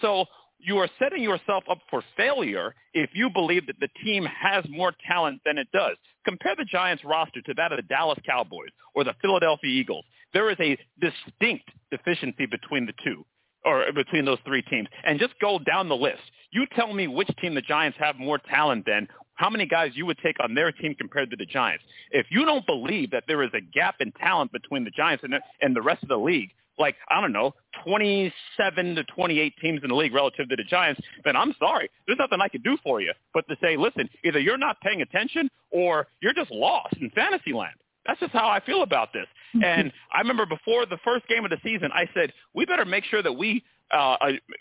[0.00, 0.26] So
[0.58, 4.92] you are setting yourself up for failure if you believe that the team has more
[5.06, 5.96] talent than it does.
[6.24, 10.04] Compare the Giants roster to that of the Dallas Cowboys or the Philadelphia Eagles.
[10.32, 13.24] There is a distinct deficiency between the two
[13.64, 14.88] or between those three teams.
[15.04, 16.22] And just go down the list.
[16.52, 20.06] You tell me which team the Giants have more talent than, how many guys you
[20.06, 21.84] would take on their team compared to the Giants.
[22.10, 25.34] If you don't believe that there is a gap in talent between the Giants and
[25.34, 27.54] the, and the rest of the league, like I don't know,
[27.84, 32.18] 27 to 28 teams in the league relative to the Giants, then I'm sorry, there's
[32.18, 35.48] nothing I could do for you but to say, listen, either you're not paying attention
[35.70, 37.74] or you're just lost in fantasy land.
[38.06, 39.26] That's just how I feel about this.
[39.64, 43.04] And I remember before the first game of the season, I said we better make
[43.04, 44.16] sure that we uh,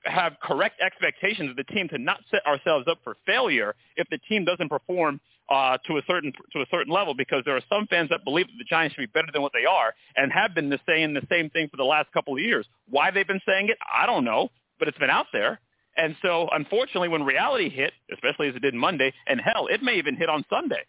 [0.05, 4.19] have correct expectations of the team to not set ourselves up for failure if the
[4.29, 5.19] team doesn't perform
[5.49, 8.47] uh, to a certain to a certain level because there are some fans that believe
[8.47, 11.25] that the Giants should be better than what they are and have been saying the
[11.29, 12.65] same thing for the last couple of years.
[12.89, 15.59] Why they've been saying it, I don't know, but it's been out there.
[15.97, 19.95] And so, unfortunately, when reality hit, especially as it did Monday, and hell, it may
[19.95, 20.83] even hit on Sunday,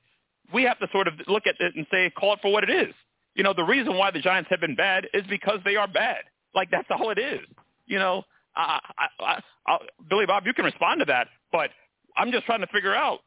[0.53, 2.71] we have to sort of look at it and say, call it for what it
[2.71, 2.95] is.
[3.35, 6.25] You know, the reason why the Giants have been bad is because they are bad.
[6.55, 7.41] Like that's all it is.
[7.87, 8.25] You know,
[8.57, 9.79] I, I, I, I,
[10.09, 11.71] Billy Bob, you can respond to that, but
[12.17, 13.21] I'm just trying to figure out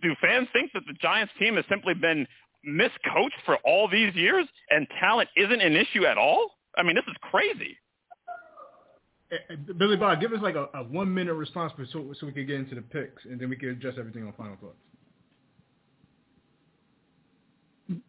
[0.00, 2.26] do fans think that the Giants team has simply been
[2.66, 6.52] miscoached for all these years and talent isn't an issue at all?
[6.76, 7.76] I mean, this is crazy.
[9.32, 12.32] Eh, eh, Billy Bob, give us like a, a one minute response so, so we
[12.32, 14.76] can get into the picks and then we can adjust everything on final thoughts.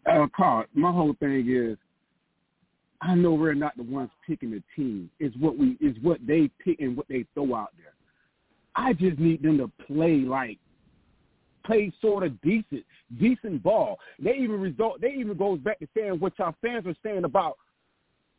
[0.10, 1.78] Uh, Carl, my whole thing is,
[3.02, 5.10] I know we're not the ones picking the team.
[5.20, 7.94] It's what we, it's what they pick and what they throw out there.
[8.76, 10.58] I just need them to play like
[11.66, 12.84] play sort of decent,
[13.20, 14.00] decent ball.
[14.20, 15.02] They even result.
[15.02, 17.58] They even goes back to saying what y'all fans are saying about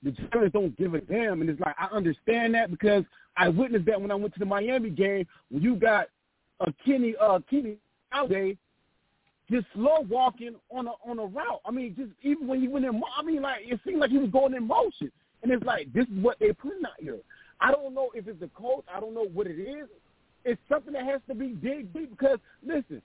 [0.03, 1.41] the Giants don't give a damn.
[1.41, 3.05] And it's like I understand that because
[3.37, 6.09] I witnessed that when I went to the Miami game when you got
[6.61, 7.77] a Kenny uh Kenny
[8.13, 8.53] out there
[9.51, 11.61] just slow walking on a on a route.
[11.67, 14.19] I mean, just even when he went in, I mean, like it seemed like he
[14.19, 15.11] was going in motion.
[15.43, 17.19] And it's like this is what they're putting out here.
[17.61, 18.85] I don't know if it's the coach.
[18.93, 19.89] I don't know what it is.
[20.45, 23.01] It's something that has to be dig deep because listen,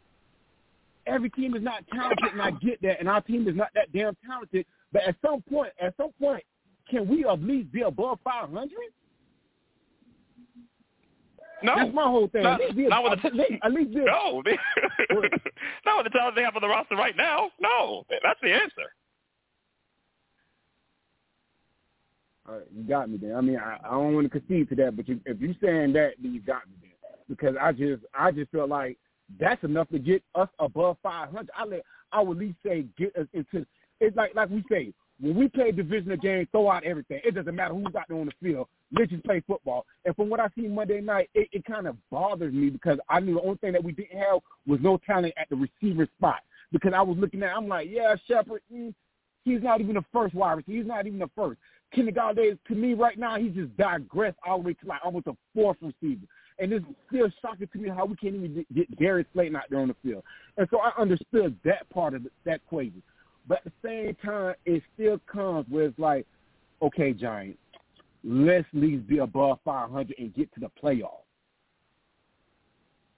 [1.09, 3.91] every team is not talented, and I get that, and our team is not that
[3.93, 4.65] damn talented.
[4.91, 6.43] But at some point, at some point,
[6.89, 8.69] can we at least be above 500?
[11.61, 12.43] No, that's my whole thing.
[12.43, 14.41] Not, be, not with the, at, at least be, no,
[15.85, 17.49] not with the talent they have on the roster right now.
[17.59, 18.93] No, that's the answer.
[22.47, 23.37] All right, you got me there.
[23.37, 25.93] I mean, I, I don't want to concede to that, but you, if you're saying
[25.93, 26.89] that, then you got me there.
[27.27, 28.97] Because I just, I just feel like
[29.39, 31.49] that's enough to get us above 500.
[31.55, 33.65] I let, I would at least say get us into.
[33.99, 37.19] It's like like we say when we play divisional games, throw out everything.
[37.25, 38.67] It doesn't matter who's out there on the field.
[38.97, 39.85] Let's just play football.
[40.05, 43.19] And from what I see Monday night, it, it kind of bothers me because I
[43.19, 46.39] knew the only thing that we didn't have was no talent at the receiver spot.
[46.71, 48.93] Because I was looking at, I'm like, yeah, Shepard, mm,
[49.43, 50.77] he's not even the first wide receiver.
[50.77, 51.59] He's not even the first.
[51.93, 55.27] Kenny Golladay, to me right now, he just digressed all the way to like almost
[55.27, 56.25] a fourth receiver.
[56.59, 59.79] And it's still shocking to me how we can't even get Darius Slayton out there
[59.79, 60.23] on the field.
[60.57, 63.01] And so I understood that part of that equation.
[63.47, 66.25] But at the same time, it still comes where it's like,
[66.81, 67.57] okay, Giants,
[68.23, 71.23] let's at least be above 500 and get to the playoffs.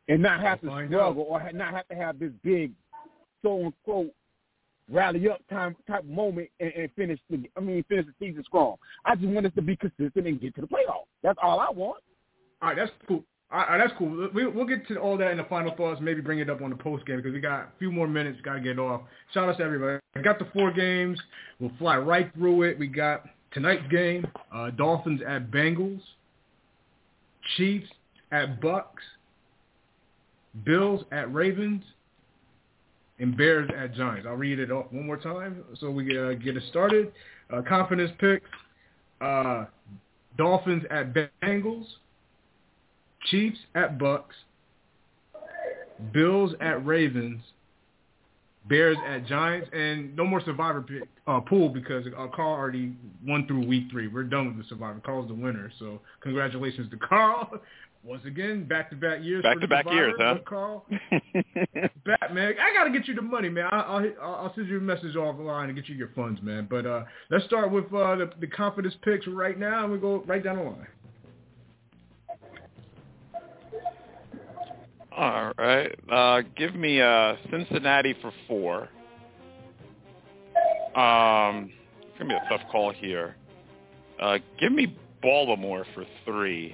[0.07, 2.71] And not have to struggle or not have to have this big,
[3.41, 4.13] so unquote,
[4.89, 8.75] rally up time type moment and, and finish the I mean finish the season strong.
[9.05, 11.07] I just want us to be consistent and get to the playoffs.
[11.23, 12.03] That's all I want.
[12.61, 13.23] All right, that's cool.
[13.51, 14.29] All right, that's cool.
[14.33, 15.99] We, we'll get to all that in the final thoughts.
[16.01, 18.39] Maybe bring it up on the post game because we got a few more minutes.
[18.43, 19.01] Got to get off.
[19.33, 19.99] Shout out to everybody.
[20.15, 21.19] I got the four games.
[21.59, 22.79] We'll fly right through it.
[22.79, 25.99] We got tonight's game: uh, Dolphins at Bengals,
[27.57, 27.89] Chiefs
[28.31, 28.85] at Bucs,
[30.63, 31.83] Bills at Ravens,
[33.19, 34.25] and Bears at Giants.
[34.29, 37.11] I'll read it off one more time so we uh, get it started.
[37.51, 38.49] Uh, confidence picks:
[39.19, 39.65] uh,
[40.37, 41.85] Dolphins at Bengals.
[43.29, 44.23] Chiefs at Bucs,
[46.11, 47.41] Bills at Ravens,
[48.67, 52.93] Bears at Giants, and no more Survivor pick, uh, pool because uh, Carl already
[53.25, 54.07] won through week three.
[54.07, 55.01] We're done with the Survivor.
[55.03, 57.49] Carl's the winner, so congratulations to Carl.
[58.03, 59.43] Once again, back-to-back years.
[59.43, 60.37] Back to back years, huh?
[60.43, 60.83] Carl,
[62.03, 62.55] back man.
[62.59, 63.67] I gotta get you the money, man.
[63.71, 66.65] I'll, I'll I'll send you a message offline and get you your funds, man.
[66.67, 70.23] But uh, let's start with uh, the, the confidence picks right now, and we go
[70.25, 70.87] right down the line.
[75.15, 75.93] All right.
[76.09, 78.89] Uh, give me uh, Cincinnati for four.
[80.95, 83.35] Um, it's gonna be a tough call here.
[84.21, 86.73] Uh, give me Baltimore for three.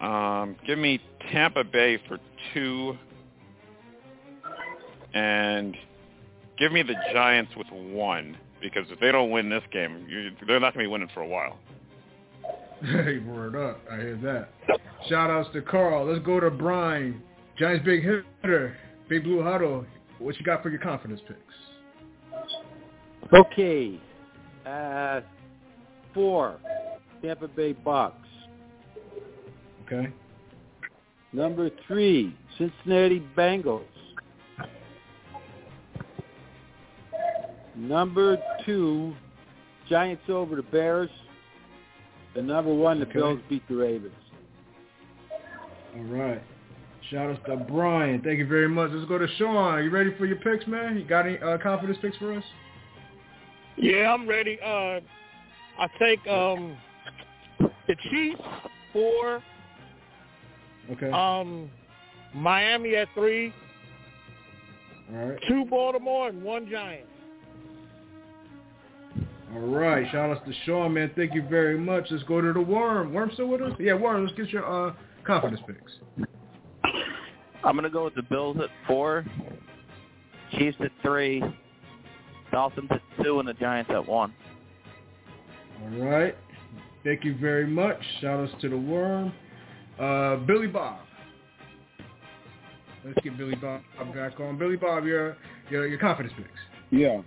[0.00, 2.18] Um, give me Tampa Bay for
[2.54, 2.96] two,
[5.12, 5.76] and
[6.58, 10.60] give me the Giants with one because if they don't win this game, you, they're
[10.60, 11.58] not going to be winning for a while.
[12.82, 13.80] Hey, word up.
[13.90, 14.48] I hear that.
[15.08, 16.06] Shout outs to Carl.
[16.06, 17.22] Let's go to Brian.
[17.58, 18.76] Giants big hitter.
[19.08, 19.84] Big Blue Huddle.
[20.18, 21.38] What you got for your confidence picks?
[23.34, 24.00] Okay.
[24.66, 25.20] Uh,
[26.14, 26.58] four,
[27.22, 28.12] Tampa Bay Bucs.
[29.86, 30.08] Okay.
[31.32, 33.84] Number three, Cincinnati Bengals.
[37.76, 39.14] Number two,
[39.88, 41.10] Giants over the Bears.
[42.36, 43.14] And number one, the Okay.
[43.14, 44.12] Bills beat the Ravens.
[45.96, 46.42] All right.
[47.10, 48.20] Shout out to Brian.
[48.22, 48.90] Thank you very much.
[48.92, 49.82] Let's go to Sean.
[49.82, 50.96] You ready for your picks, man?
[50.96, 52.44] You got any uh, confidence picks for us?
[53.76, 54.58] Yeah, I'm ready.
[54.64, 55.00] Uh,
[55.78, 56.76] I take um
[57.88, 58.40] the Chiefs
[58.92, 59.42] four,
[60.92, 61.10] Okay.
[61.10, 61.68] um
[62.34, 63.52] Miami at three,
[65.12, 65.38] All right.
[65.48, 67.06] two Baltimore and one Giant.
[69.52, 70.06] All right.
[70.12, 71.10] Shout outs to Sean, man.
[71.16, 72.06] Thank you very much.
[72.10, 73.12] Let's go to the Worm.
[73.12, 73.72] Worm still with us?
[73.78, 74.24] Yeah, Worm.
[74.24, 74.94] Let's get your uh,
[75.24, 75.92] confidence picks.
[77.62, 79.24] I'm gonna go with the Bills at four,
[80.52, 81.42] Chiefs at three,
[82.50, 84.32] Dolphins at two, and the Giants at one.
[85.82, 86.36] All right.
[87.04, 87.98] Thank you very much.
[88.20, 89.32] Shout outs to the Worm.
[89.98, 91.00] Uh, Billy Bob.
[93.04, 93.82] Let's get Billy Bob
[94.14, 94.58] back on.
[94.58, 95.36] Billy Bob, your
[95.70, 96.48] your, your confidence picks.
[96.90, 97.20] Yeah.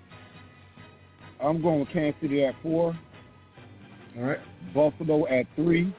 [1.44, 2.98] I'm going with Kansas City at four,
[4.18, 4.40] All right.
[4.74, 5.94] Buffalo at three,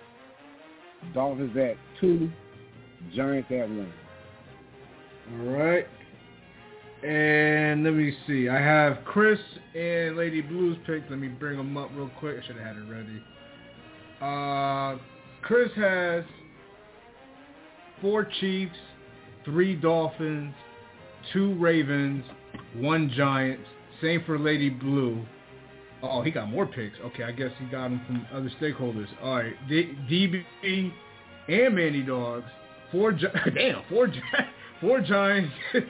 [1.12, 2.30] Dolphins at two,
[3.14, 3.92] Giants at one.
[5.32, 5.86] All right.
[7.04, 8.48] And let me see.
[8.48, 9.38] I have Chris
[9.74, 11.10] and Lady Blues picked.
[11.10, 12.38] Let me bring them up real quick.
[12.42, 13.22] I should have had it ready.
[14.22, 14.98] Uh,
[15.42, 16.24] Chris has
[18.00, 18.76] four Chiefs,
[19.44, 20.54] three Dolphins,
[21.34, 22.24] two Ravens,
[22.76, 23.64] one Giants.
[24.00, 25.24] Same for Lady Blue.
[26.10, 26.98] Oh, he got more picks.
[27.04, 29.06] Okay, I guess he got them from other stakeholders.
[29.22, 30.44] All right, D- DB
[31.48, 32.46] and Manny Dogs.
[32.92, 34.20] Four, Gi- damn, four, Gi-
[34.80, 35.52] four Giants,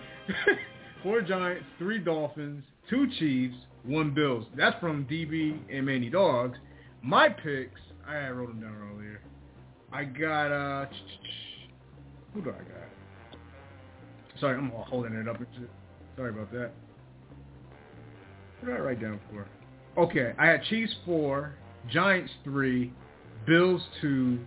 [1.03, 4.47] four Giants, three Dolphins, two Chiefs, one Bills.
[4.57, 6.59] That's from DB and Manny Dogs.
[7.03, 9.21] My picks, I wrote them down earlier.
[9.93, 10.87] I got uh,
[12.35, 13.39] who do I got?
[14.41, 15.37] Sorry, I'm holding it up.
[16.17, 16.73] Sorry about that.
[18.61, 19.47] What did I write down for?
[19.97, 21.55] Okay, I had Chiefs four,
[21.91, 22.93] Giants three,
[23.47, 24.39] Bills two,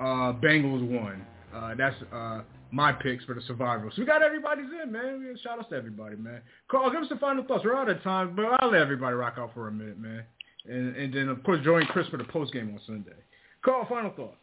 [0.00, 1.24] uh, Bengals one.
[1.54, 3.90] Uh, that's uh, my picks for the survival.
[3.94, 5.36] So we got everybody's in, man.
[5.42, 6.40] Shout out to everybody, man.
[6.68, 7.64] Carl, give us the final thoughts.
[7.64, 10.22] We're out of time, but I'll let everybody rock out for a minute, man.
[10.68, 13.16] And, and then, of course, join Chris for the post game on Sunday.
[13.64, 14.36] Carl, final thoughts.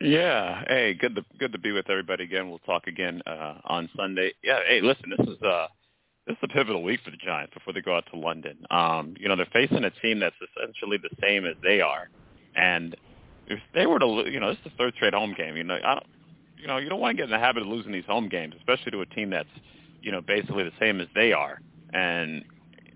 [0.00, 0.62] Yeah.
[0.68, 2.50] Hey, good to good to be with everybody again.
[2.50, 4.32] We'll talk again uh, on Sunday.
[4.42, 4.58] Yeah.
[4.66, 5.68] Hey, listen, this is uh
[6.26, 8.58] this is a pivotal week for the Giants before they go out to London.
[8.70, 12.08] Um, you know, they're facing a team that's essentially the same as they are,
[12.54, 12.96] and
[13.48, 15.56] if they were to, you know, this is the third straight home game.
[15.56, 16.06] You know, I don't,
[16.58, 18.54] you know, you don't want to get in the habit of losing these home games,
[18.58, 19.48] especially to a team that's,
[20.02, 21.60] you know, basically the same as they are.
[21.92, 22.44] And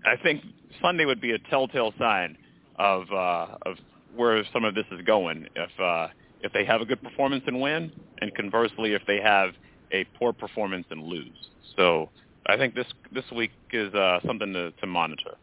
[0.05, 0.43] I think
[0.81, 2.37] Sunday would be a telltale sign
[2.77, 3.77] of uh, of
[4.15, 5.47] where some of this is going.
[5.55, 6.07] If uh,
[6.41, 9.51] if they have a good performance and win, and conversely, if they have
[9.91, 11.49] a poor performance and lose.
[11.77, 12.09] So
[12.47, 15.35] I think this this week is uh, something to, to monitor.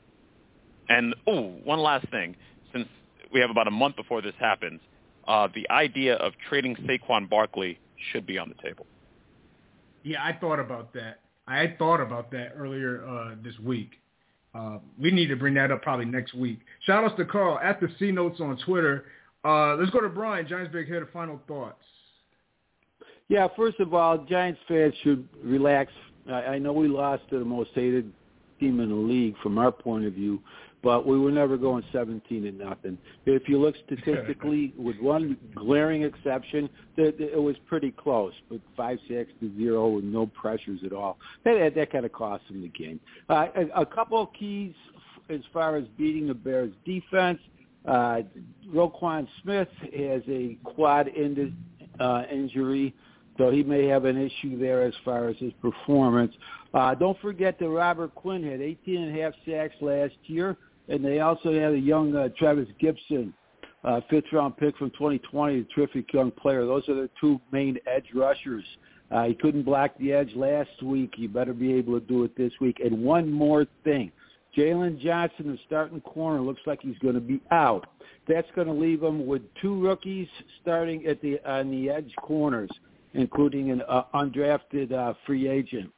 [0.89, 2.37] And oh, one last thing,
[2.73, 2.89] since
[3.33, 4.81] we have about a month before this happens,
[5.27, 7.79] uh, the idea of trading Saquon Barkley
[8.11, 8.87] should be on the table.
[10.03, 11.21] Yeah, I thought about that.
[11.47, 13.93] I had thought about that earlier uh, this week.
[14.55, 16.61] Uh, we need to bring that up probably next week.
[16.85, 19.05] Shout outs to Carl at the C Notes on Twitter.
[19.45, 20.49] Uh, let's go to Brian.
[20.49, 21.09] Giants big hitter.
[21.13, 21.83] Final thoughts.
[23.29, 25.93] Yeah, first of all, Giants fans should relax.
[26.29, 28.13] I, I know we lost to the most hated
[28.61, 30.41] team in the league from our point of view,
[30.83, 32.99] but we were never going 17 and nothing.
[33.27, 38.99] If you look statistically, with one glaring exception, that it was pretty close, but five
[39.09, 41.19] six to zero with no pressures at all.
[41.45, 43.01] That that kind of cost them the game.
[43.29, 44.75] Uh, a, a couple of keys
[45.31, 47.39] as far as beating the Bears defense.
[47.87, 48.21] Uh,
[48.73, 51.57] Roquan Smith has a quad in,
[52.01, 52.95] uh, injury,
[53.39, 56.35] so he may have an issue there as far as his performance.
[56.75, 60.57] Uh, don't forget that Robert Quinn had 18 and a half sacks last year,
[60.89, 63.33] and they also had a young uh, Trevis Gipson,
[63.85, 66.67] uh, fifth round pick from 2020, a terrific young player.
[66.67, 68.65] Those are the two main edge rushers.
[69.11, 71.15] Uh, he couldn't block the edge last week.
[71.17, 72.81] You better be able to do it this week.
[72.85, 74.13] And one more thing.
[74.57, 77.87] Jaylon Johnson, the starting corner, looks like he's going to be out.
[78.27, 80.29] That's going to leave them with two rookies
[80.61, 82.71] starting at the on the edge corners,
[83.15, 85.91] including an uh, undrafted uh, free agent.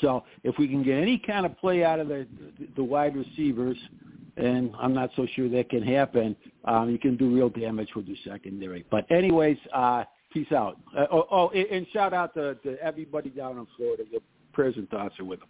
[0.00, 2.26] So if we can get any kind of play out of the
[2.76, 3.76] the wide receivers,
[4.36, 8.06] and I'm not so sure that can happen, um, you can do real damage with
[8.06, 8.84] your secondary.
[8.90, 10.78] But anyways, uh, peace out.
[10.96, 14.04] Uh, oh, oh, and shout out to, to everybody down in Florida.
[14.10, 14.20] Your
[14.52, 15.48] prayers and thoughts are with them.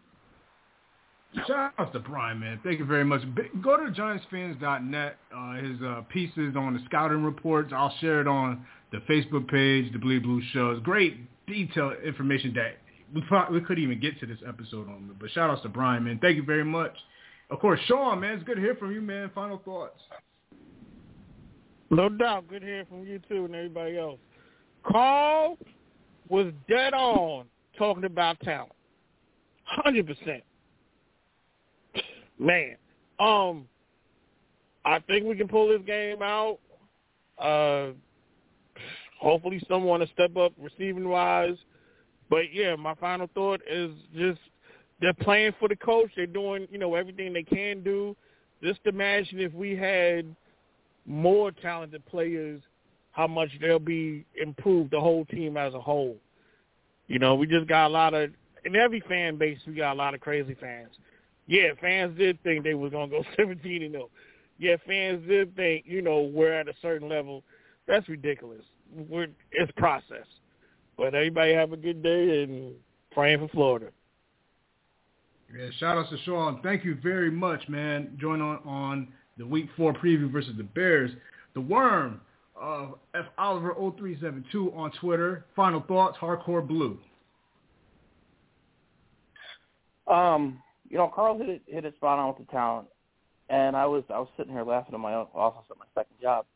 [1.47, 2.61] Shout out to Brian, man.
[2.63, 3.23] Thank you very much.
[3.63, 5.17] Go to GiantsFans.net.
[5.35, 7.73] Uh, his uh, pieces on the scouting reports.
[7.75, 10.79] I'll share it on the Facebook page, the Bleed Blue Show.
[10.81, 12.79] Great detailed information that
[13.15, 15.15] we probably, we couldn't even get to this episode on.
[15.21, 16.19] But shout out to Brian, man.
[16.21, 16.95] Thank you very much.
[17.51, 19.31] Of course, Sean, man, it's good to hear from you, man.
[19.35, 20.01] Final thoughts.
[21.91, 22.49] No doubt.
[22.49, 24.19] Good to hear from you too and everybody else.
[24.85, 25.59] Carl
[26.29, 27.45] was dead on
[27.77, 28.73] talking about talent.
[29.65, 30.43] Hundred percent.
[32.39, 32.77] Man.
[33.21, 33.69] Um
[34.85, 36.59] I think we can pull this game out.
[37.39, 37.89] Uh
[39.23, 41.57] hopefully someone to step up receiving wise.
[42.29, 44.41] But yeah, my final thought is just
[45.01, 46.11] they're playing for the coach.
[46.17, 48.17] They're doing, you know, everything they can do.
[48.63, 50.35] Just imagine if we had
[51.07, 52.63] more talented players,
[53.11, 56.17] how much they'll be improved, the whole team as a whole.
[57.09, 58.31] You know, we just got a lot of,
[58.65, 60.91] in every fan base, we got a lot of crazy fans.
[61.47, 64.11] Yeah, fans did think they was to go 17 and 0.
[64.59, 67.43] Yeah, fans did think, you know, we're at a certain level.
[67.89, 68.63] That's ridiculous.
[69.09, 70.27] We're, it's process.
[70.97, 72.75] But everybody have a good day and
[73.13, 73.89] praying for Florida.
[75.57, 76.61] Yeah, shout out to Sean.
[76.63, 78.17] Thank you very much, man.
[78.21, 81.11] Join on on the Week Four preview versus the Bears.
[81.55, 82.21] The Worm
[82.57, 85.45] of F Oliver 0372 on Twitter.
[85.55, 86.17] Final thoughts.
[86.19, 86.99] Hardcore Blue.
[90.07, 92.89] Um, you know, Carl hit it hit it spot on with the talent,
[93.49, 96.47] and I was I was sitting here laughing in my office at my second job,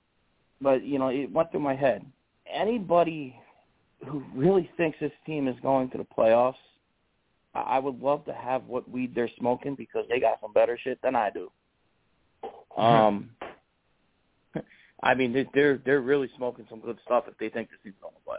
[0.61, 2.05] but you know it went through my head.
[2.57, 3.38] Anybody
[4.07, 6.54] who really thinks this team is going to the playoffs
[7.64, 11.00] I would love to have what weed they're smoking because they got some better shit
[11.02, 11.50] than I do.
[12.76, 13.30] Um,
[15.02, 18.14] I mean, they're they're really smoking some good stuff if they think this team's going
[18.14, 18.30] to the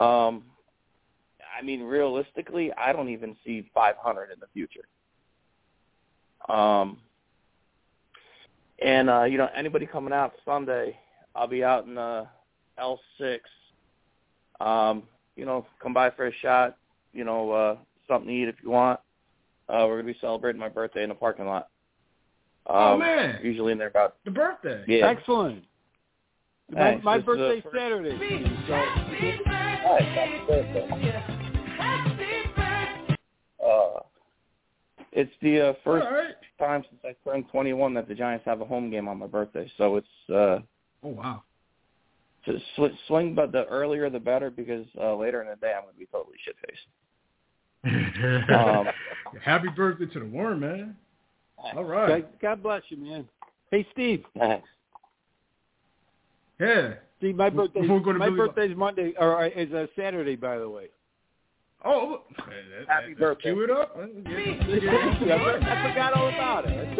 [0.00, 0.28] playoffs.
[0.28, 0.44] Um,
[1.58, 4.86] I mean, realistically, I don't even see 500 in the future.
[6.48, 6.98] Um,
[8.82, 10.98] and uh, you know, anybody coming out Sunday,
[11.34, 12.26] I'll be out in uh,
[12.78, 13.38] L6.
[14.60, 15.02] Um,
[15.36, 16.76] you know, come by for a shot
[17.16, 19.00] you know, uh, something to eat if you want.
[19.68, 21.70] Uh, we're gonna be celebrating my birthday in the parking lot.
[22.66, 23.40] Oh, um, oh man!
[23.42, 24.84] Usually in there about the birthday.
[24.86, 25.06] Yeah.
[25.06, 25.64] Excellent.
[26.70, 28.18] My, my birthday's uh, Saturday.
[28.66, 28.74] So.
[28.74, 31.22] happy birthday.
[33.64, 34.00] Uh,
[35.12, 36.34] it's the uh, first right.
[36.58, 39.70] time since I turned 21 that the Giants have a home game on my birthday.
[39.78, 40.58] So it's uh,
[41.02, 41.42] oh wow.
[42.46, 45.82] To sw- swing, but the earlier the better because uh, later in the day I'm
[45.82, 46.86] going to be totally shit faced
[48.54, 48.86] um,
[49.42, 50.96] Happy birthday to the worm, man.
[51.58, 52.22] All right.
[52.22, 53.28] God, God bless you, man.
[53.70, 54.24] Hey, Steve.
[54.38, 54.68] Thanks.
[56.60, 56.94] Yeah.
[57.18, 57.82] Steve, my birthday.
[57.82, 60.88] My Billy birthday's Monday, or uh, is a Saturday, by the way.
[61.84, 62.22] Oh,
[62.88, 63.52] happy birthday!
[63.52, 63.96] Cue it up.
[63.96, 66.92] I forgot all about it.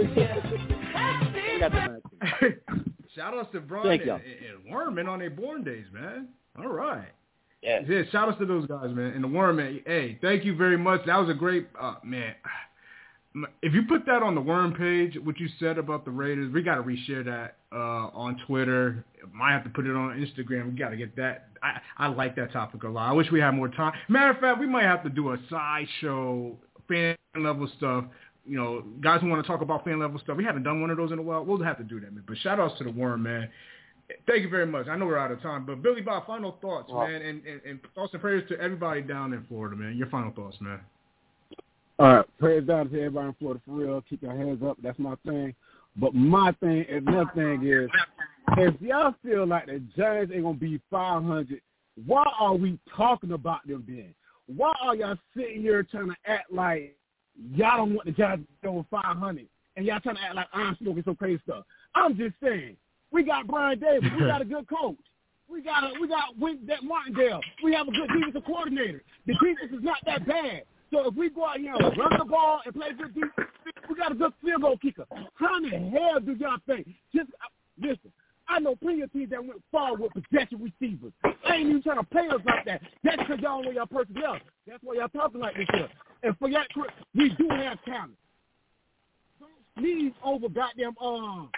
[3.18, 3.34] I forgot to mention.
[3.34, 6.28] Shout outs to Brian and, and Worman on their born days, man.
[6.58, 7.08] All right.
[7.62, 7.80] Yeah.
[7.88, 8.02] yeah.
[8.12, 9.12] Shout outs to those guys, man.
[9.12, 9.80] And the Worm, man.
[9.86, 11.04] Hey, thank you very much.
[11.06, 12.34] That was a great, uh, man.
[13.62, 16.62] If you put that on the Worm page, what you said about the Raiders, we
[16.62, 19.04] got to reshare that uh, on Twitter.
[19.32, 20.72] Might have to put it on Instagram.
[20.72, 21.48] We got to get that.
[21.62, 23.10] I, I like that topic a lot.
[23.10, 23.92] I wish we had more time.
[24.08, 26.56] Matter of fact, we might have to do a sideshow
[26.88, 28.04] fan level stuff
[28.46, 30.36] you know, guys who want to talk about fan level stuff.
[30.36, 31.44] We haven't done one of those in a while.
[31.44, 32.24] We'll have to do that, man.
[32.26, 33.48] But shout outs to the worm, man.
[34.26, 34.86] Thank you very much.
[34.86, 37.80] I know we're out of time, but Billy Bob, final thoughts, man, and, and, and
[37.94, 39.96] thoughts and prayers to everybody down in Florida, man.
[39.96, 40.78] Your final thoughts, man.
[41.98, 44.04] All right, prayers down to everybody in Florida for real.
[44.08, 44.76] Keep your hands up.
[44.82, 45.54] That's my thing.
[45.96, 47.90] But my thing, another thing is,
[48.58, 51.60] if y'all feel like the Giants ain't gonna be 500,
[52.06, 54.14] why are we talking about them then?
[54.46, 56.96] Why are y'all sitting here trying to act like
[57.54, 60.76] y'all don't want the Giants to go 500, and y'all trying to act like I'm
[60.80, 61.64] smoking some crazy stuff?
[61.94, 62.76] I'm just saying,
[63.12, 64.96] we got Brian Daboll, we got a good coach.
[65.48, 66.34] We got a, we got
[66.66, 67.40] that Martindale.
[67.62, 69.02] We have a good defensive coordinator.
[69.26, 70.62] The defense is not that bad.
[70.92, 73.48] So if we go out here and run the ball and play good defense,
[73.88, 75.04] we got a good field goal kicker.
[75.34, 76.88] How in the hell do y'all think?
[77.14, 77.48] Just uh,
[77.80, 78.12] listen.
[78.48, 81.12] I know plenty of teams that went far with possession receivers.
[81.24, 82.80] I ain't even trying to play us like that.
[83.02, 84.38] That's because y'all know y'all personnel.
[84.66, 85.88] That's why y'all talking like this here.
[86.22, 86.68] And for that,
[87.14, 88.16] we do have talent.
[89.40, 91.50] Don't sneeze over goddamn um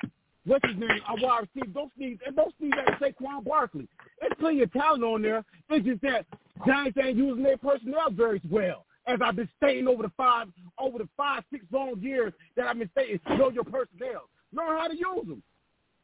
[0.46, 1.00] what's his name?
[1.06, 1.72] Our wide receiver.
[1.72, 3.86] Don't sneeze and don't sneeze at Saquon Barkley.
[4.20, 5.44] There's plenty of talent on there.
[5.70, 6.26] It's just that
[6.66, 10.98] Giants ain't using their personnel very well as I've been stating over the five, over
[10.98, 14.28] the five, six long years that I've been stating, know your personnel.
[14.52, 15.42] Learn how to use them.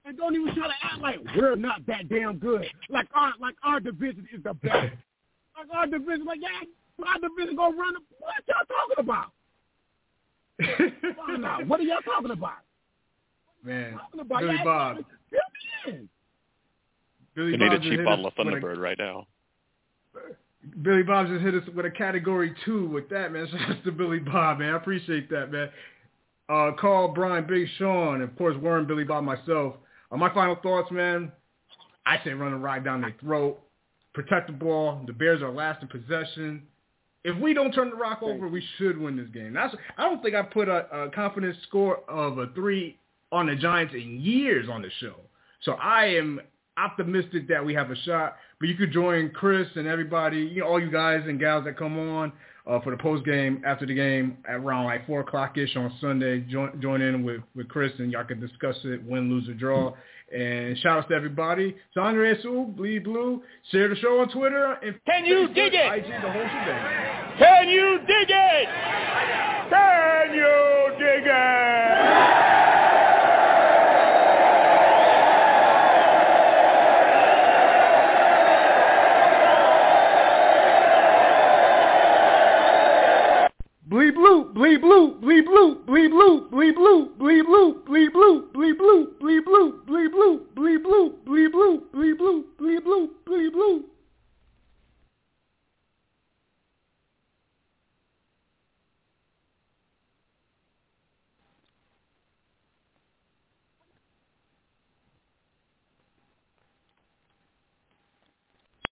[0.07, 2.67] And don't even try to act like we're not that damn good.
[2.91, 4.75] Like our like our division is the best.
[5.57, 7.95] like our division, like yeah, our division gonna run.
[7.95, 9.31] The, what y'all talking about?
[11.67, 12.53] what are y'all talking about?
[13.65, 14.41] Man, talking about?
[14.41, 15.05] Billy y'all Bob.
[17.35, 19.27] Billy they need a cheap bottle of Thunderbird right now.
[20.83, 23.49] Billy Bob just hit us with a category two with that, man.
[23.51, 24.75] Shout out to Billy Bob, man.
[24.75, 25.71] I appreciate that, man.
[26.49, 29.77] Uh, Carl, Brian, Big Sean, and of course Warren, Billy Bob, myself.
[30.15, 31.33] Uh, my final thoughts, man.
[32.07, 33.59] I say run a ride down their throat,
[34.12, 35.03] protect the ball.
[35.07, 36.62] The Bears are last in possession.
[37.25, 39.55] If we don't turn the rock over, we should win this game.
[39.55, 42.99] That's I don't think I put a, a confidence score of a three
[43.33, 45.17] on the Giants in years on the show.
[45.62, 46.41] So I am
[46.77, 48.37] optimistic that we have a shot.
[48.61, 51.79] But you could join Chris and everybody, you know, all you guys and gals that
[51.79, 52.33] come on
[52.67, 55.93] uh, for the post game after the game at around like four o'clock ish on
[56.01, 56.41] Sunday.
[56.41, 59.93] Join join in with with Chris and y'all can discuss it, win, lose, or draw.
[60.35, 61.77] And shout out to everybody.
[61.93, 63.43] Sandra Sue, Bleed Blue.
[63.71, 64.73] Share the show on Twitter.
[64.83, 65.93] And Can you dig it?
[65.93, 67.39] IG, the whole shebang.
[67.39, 68.69] Can you dig it?
[69.71, 71.84] Can you dig it?
[84.35, 89.14] blue, blee blue, blee blue, blee blue, blee blue, blee blue, blee blue, blee blue,
[89.20, 93.85] blee blue, blee blue, blee blue, blee blue, blee blue, blee blue, blee blue.